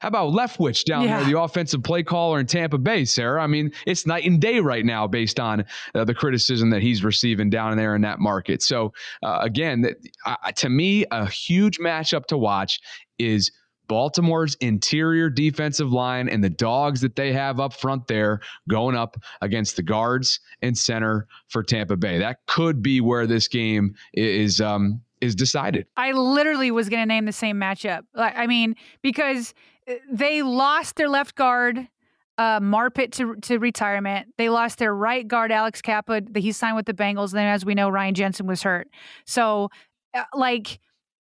[0.04, 1.20] How about Leftwich down yeah.
[1.20, 3.42] there, the offensive play caller in Tampa Bay, Sarah?
[3.42, 5.64] I mean, it's night and day right now based on
[5.94, 8.62] uh, the criticism that he's receiving down there in that market.
[8.62, 9.86] So, uh, again,
[10.26, 12.80] uh, to me, a huge matchup to watch
[13.18, 13.50] is
[13.88, 19.16] Baltimore's interior defensive line and the dogs that they have up front there going up
[19.40, 22.18] against the guards and center for Tampa Bay.
[22.18, 25.86] That could be where this game is um, is decided.
[25.96, 28.02] I literally was going to name the same matchup.
[28.14, 29.54] I mean, because
[29.88, 31.88] uh, they lost their left guard
[32.36, 34.28] uh, Marpet to to retirement.
[34.38, 36.22] They lost their right guard Alex Cappa.
[36.34, 37.32] He signed with the Bengals.
[37.32, 38.88] Then, as we know, Ryan Jensen was hurt.
[39.24, 39.70] So,
[40.14, 40.80] uh, like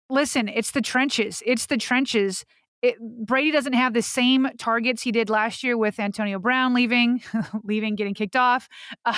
[0.10, 1.41] listen, it's the trenches.
[1.45, 2.45] It's the trenches.
[2.82, 2.95] It,
[3.26, 7.24] Brady doesn't have the same targets he did last year with Antonio Brown leaving,
[7.64, 8.70] leaving, getting kicked off,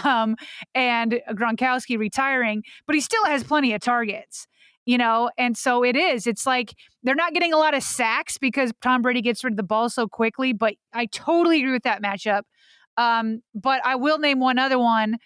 [0.03, 0.37] um,
[0.73, 4.47] and Gronkowski retiring, but he still has plenty of targets,
[4.85, 5.29] you know.
[5.37, 6.25] And so it is.
[6.25, 6.73] It's like
[7.03, 9.89] they're not getting a lot of sacks because Tom Brady gets rid of the ball
[9.89, 10.53] so quickly.
[10.53, 12.43] But I totally agree with that matchup.
[12.95, 15.17] Um, but I will name one other one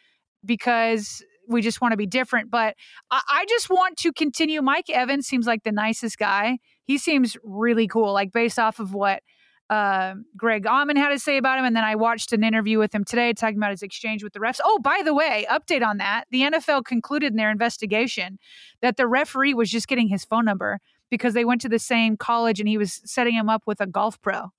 [0.43, 2.49] because we just want to be different.
[2.49, 2.75] But
[3.11, 4.61] I, I just want to continue.
[4.61, 6.59] Mike Evans seems like the nicest guy.
[6.85, 9.23] He seems really cool, like based off of what
[9.69, 11.65] uh, Greg Auman had to say about him.
[11.65, 14.39] And then I watched an interview with him today talking about his exchange with the
[14.39, 14.59] refs.
[14.63, 16.25] Oh, by the way, update on that.
[16.31, 18.39] The NFL concluded in their investigation
[18.81, 20.79] that the referee was just getting his phone number
[21.09, 23.87] because they went to the same college and he was setting him up with a
[23.87, 24.51] golf pro.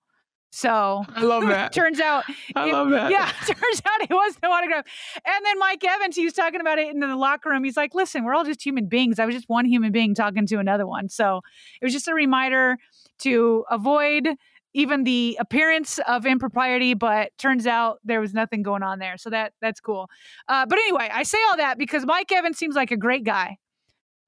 [0.55, 1.73] So I love that.
[1.73, 2.23] turns out,
[2.55, 3.11] I it, love that.
[3.11, 4.85] Yeah, turns out it was no autograph.
[5.25, 7.65] And then Mike Evans, he was talking about it in the locker room.
[7.65, 9.19] He's like, "Listen, we're all just human beings.
[9.19, 11.41] I was just one human being talking to another one." So
[11.83, 12.77] it was just a reminder
[13.23, 14.29] to avoid
[14.75, 16.95] even the appearance of impropriety.
[16.95, 19.19] But turns out there was nothing going on there.
[19.19, 20.09] So that that's cool.
[20.47, 23.57] Uh, but anyway, I say all that because Mike Evans seems like a great guy,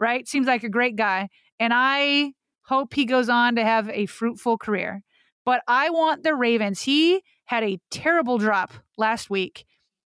[0.01, 0.27] right?
[0.27, 1.29] Seems like a great guy,
[1.61, 5.05] and I hope he goes on to have a fruitful career
[5.47, 6.83] but I want the Ravens.
[6.83, 9.65] He had a terrible drop last week,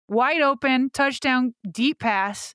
[0.08, 2.54] wide open, touchdown, deep pass.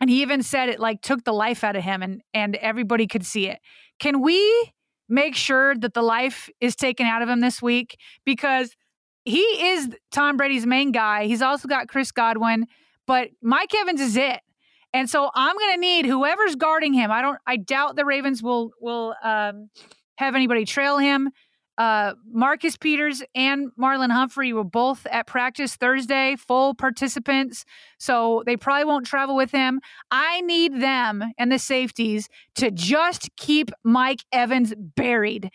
[0.00, 3.06] And he even said it like took the life out of him and, and everybody
[3.06, 3.60] could see it.
[4.00, 4.72] Can we
[5.08, 7.98] make sure that the life is taken out of him this week?
[8.24, 8.74] Because
[9.24, 11.26] he is Tom Brady's main guy.
[11.26, 12.66] He's also got Chris Godwin,
[13.06, 14.40] but Mike Evans is it.
[14.94, 17.10] And so I'm going to need whoever's guarding him.
[17.10, 17.38] I don't.
[17.46, 19.70] I doubt the Ravens will will um,
[20.16, 21.30] have anybody trail him.
[21.82, 27.64] Uh, Marcus Peters and Marlon Humphrey were both at practice Thursday, full participants.
[27.98, 29.80] So they probably won't travel with him.
[30.12, 35.50] I need them and the safeties to just keep Mike Evans buried.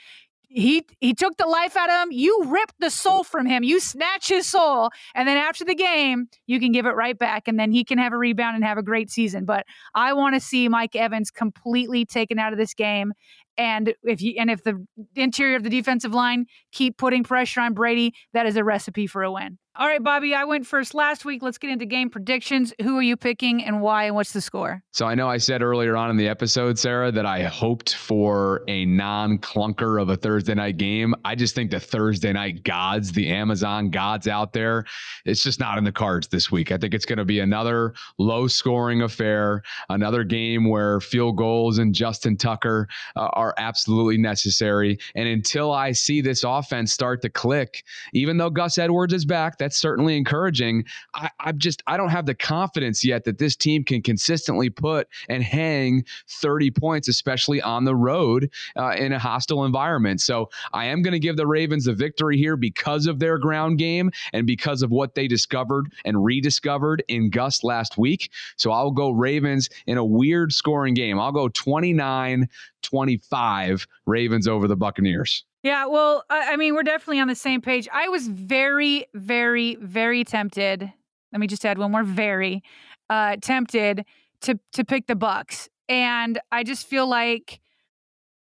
[0.49, 2.11] He he took the life out of him.
[2.11, 3.63] You ripped the soul from him.
[3.63, 7.49] You snatch his soul, and then after the game, you can give it right back,
[7.49, 9.43] and then he can have a rebound and have a great season.
[9.43, 13.11] But I want to see Mike Evans completely taken out of this game,
[13.57, 14.85] and if you and if the
[15.15, 19.23] interior of the defensive line keep putting pressure on Brady, that is a recipe for
[19.23, 19.57] a win.
[19.79, 21.43] All right, Bobby, I went first last week.
[21.43, 22.73] Let's get into game predictions.
[22.81, 24.81] Who are you picking and why, and what's the score?
[24.89, 28.63] So I know I said earlier on in the episode, Sarah, that I hoped for
[28.67, 31.13] a non clunker of a Thursday night game.
[31.25, 34.83] I just think the Thursday night gods, the Amazon gods out there,
[35.25, 36.71] it's just not in the cards this week.
[36.71, 41.77] I think it's going to be another low scoring affair, another game where field goals
[41.77, 44.97] and Justin Tucker uh, are absolutely necessary.
[45.13, 49.59] And until I see this offense start to click, even though Gus Edwards is back,
[49.67, 50.85] that's certainly encouraging.
[51.13, 55.09] I, I'm just, I don't have the confidence yet that this team can consistently put
[55.27, 60.21] and hang 30 points, especially on the road uh, in a hostile environment.
[60.21, 63.77] So I am going to give the Ravens a victory here because of their ground
[63.77, 68.31] game and because of what they discovered and rediscovered in Gus last week.
[68.55, 71.19] So I'll go Ravens in a weird scoring game.
[71.19, 72.47] I'll go 29
[72.83, 75.43] 25 Ravens over the Buccaneers.
[75.67, 77.89] Yeah, well, I mean, we're definitely on the same page.
[77.91, 80.93] I was very, very, very tempted.
[81.33, 82.63] Let me just add one more very
[83.09, 84.05] uh, tempted
[84.43, 87.59] to to pick the Bucks, and I just feel like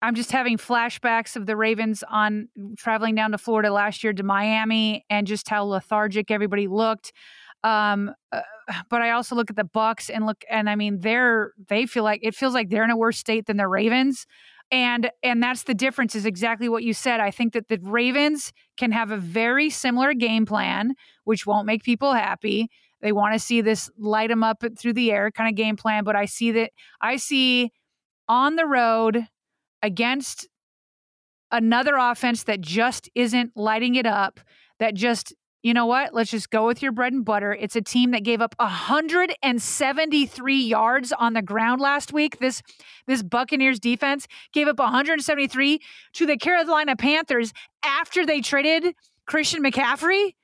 [0.03, 4.21] I'm just having flashbacks of the Ravens on traveling down to Florida last year to
[4.21, 7.13] Miami, and just how lethargic everybody looked.
[7.63, 8.41] Um, uh,
[8.91, 12.03] but I also look at the Bucks and look, and I mean, they're they feel
[12.03, 14.27] like it feels like they're in a worse state than the Ravens
[14.71, 17.19] and and that's the difference is exactly what you said.
[17.19, 20.93] I think that the ravens can have a very similar game plan
[21.23, 22.69] which won't make people happy.
[23.01, 26.03] They want to see this light them up through the air kind of game plan
[26.03, 27.71] but i see that i see
[28.27, 29.27] on the road
[29.83, 30.47] against
[31.51, 34.39] another offense that just isn't lighting it up
[34.79, 35.33] that just
[35.63, 36.13] you know what?
[36.13, 37.53] Let's just go with your bread and butter.
[37.53, 42.39] It's a team that gave up 173 yards on the ground last week.
[42.39, 42.61] This
[43.07, 45.79] this Buccaneers defense gave up 173
[46.13, 47.53] to the Carolina Panthers
[47.83, 48.95] after they traded
[49.25, 50.35] Christian McCaffrey.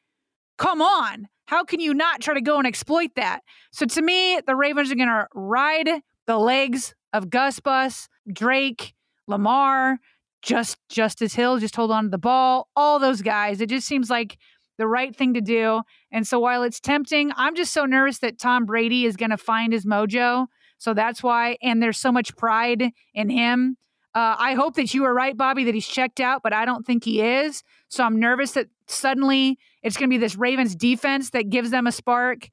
[0.57, 1.27] Come on.
[1.45, 3.41] How can you not try to go and exploit that?
[3.71, 5.89] So to me, the Ravens are going to ride
[6.25, 8.93] the legs of Gus Bus, Drake,
[9.27, 9.99] Lamar,
[10.41, 13.61] just Justice Hill, just hold on to the ball, all those guys.
[13.61, 14.37] It just seems like
[14.77, 15.81] the right thing to do.
[16.11, 19.37] And so while it's tempting, I'm just so nervous that Tom Brady is going to
[19.37, 20.47] find his mojo.
[20.77, 23.77] So that's why, and there's so much pride in him.
[24.15, 26.85] Uh, I hope that you are right, Bobby, that he's checked out, but I don't
[26.85, 27.63] think he is.
[27.87, 31.87] So I'm nervous that suddenly it's going to be this Ravens defense that gives them
[31.87, 32.49] a spark.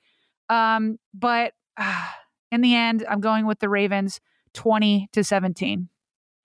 [0.48, 2.06] Um, but uh,
[2.50, 4.20] in the end, I'm going with the Ravens
[4.54, 5.89] 20 to 17.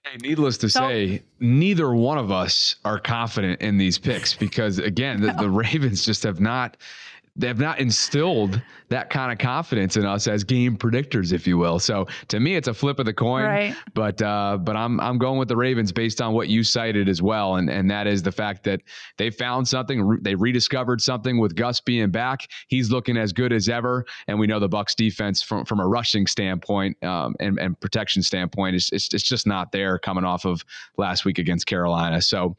[0.06, 4.78] Hey, needless to so, say, neither one of us are confident in these picks because,
[4.78, 5.43] again, the, no.
[5.43, 6.78] the Ravens just have not
[7.36, 11.57] they have not instilled that kind of confidence in us as game predictors, if you
[11.57, 11.79] will.
[11.79, 13.43] So to me, it's a flip of the coin.
[13.43, 13.75] Right.
[13.93, 17.21] But uh, but I'm I'm going with the Ravens based on what you cited as
[17.21, 18.81] well, and and that is the fact that
[19.17, 22.47] they found something, they rediscovered something with Gus being back.
[22.67, 25.88] He's looking as good as ever, and we know the Bucks defense from from a
[25.88, 30.45] rushing standpoint um, and and protection standpoint is it's, it's just not there coming off
[30.45, 30.63] of
[30.97, 32.21] last week against Carolina.
[32.21, 32.55] So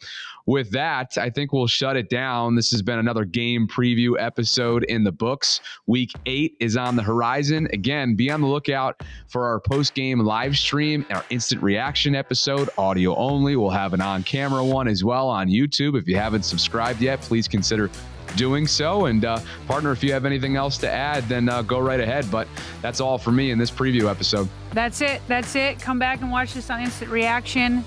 [0.47, 2.55] with that, I think we'll shut it down.
[2.55, 5.61] This has been another game preview episode in the books.
[5.87, 7.69] Week eight is on the horizon.
[7.73, 12.71] Again, be on the lookout for our post game live stream, our instant reaction episode,
[12.79, 13.57] audio only.
[13.57, 15.99] We'll have an on camera one as well on YouTube.
[15.99, 17.91] If you haven't subscribed yet, please consider
[18.37, 19.07] doing so.
[19.07, 22.31] And uh, partner, if you have anything else to add, then uh, go right ahead.
[22.31, 22.47] But
[22.83, 24.49] that's all for me in this preview episode.
[24.73, 25.23] That's it.
[25.27, 25.81] That's it.
[25.81, 27.85] Come back and watch this on instant reaction.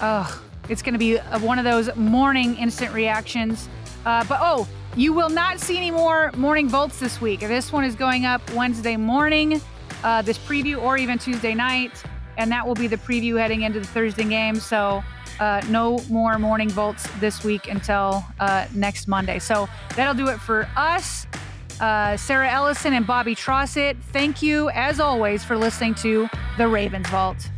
[0.00, 0.42] Ugh.
[0.70, 3.68] It's going to be one of those morning instant reactions.
[4.06, 7.40] Uh, but oh, you will not see any more morning Vaults this week.
[7.40, 9.60] This one is going up Wednesday morning,
[10.04, 12.02] uh, this preview, or even Tuesday night.
[12.38, 14.54] And that will be the preview heading into the Thursday game.
[14.54, 15.02] So
[15.40, 19.40] uh, no more morning Vaults this week until uh, next Monday.
[19.40, 21.26] So that'll do it for us.
[21.80, 27.08] Uh, Sarah Ellison and Bobby Trossett, thank you as always for listening to the Ravens
[27.08, 27.50] Vault.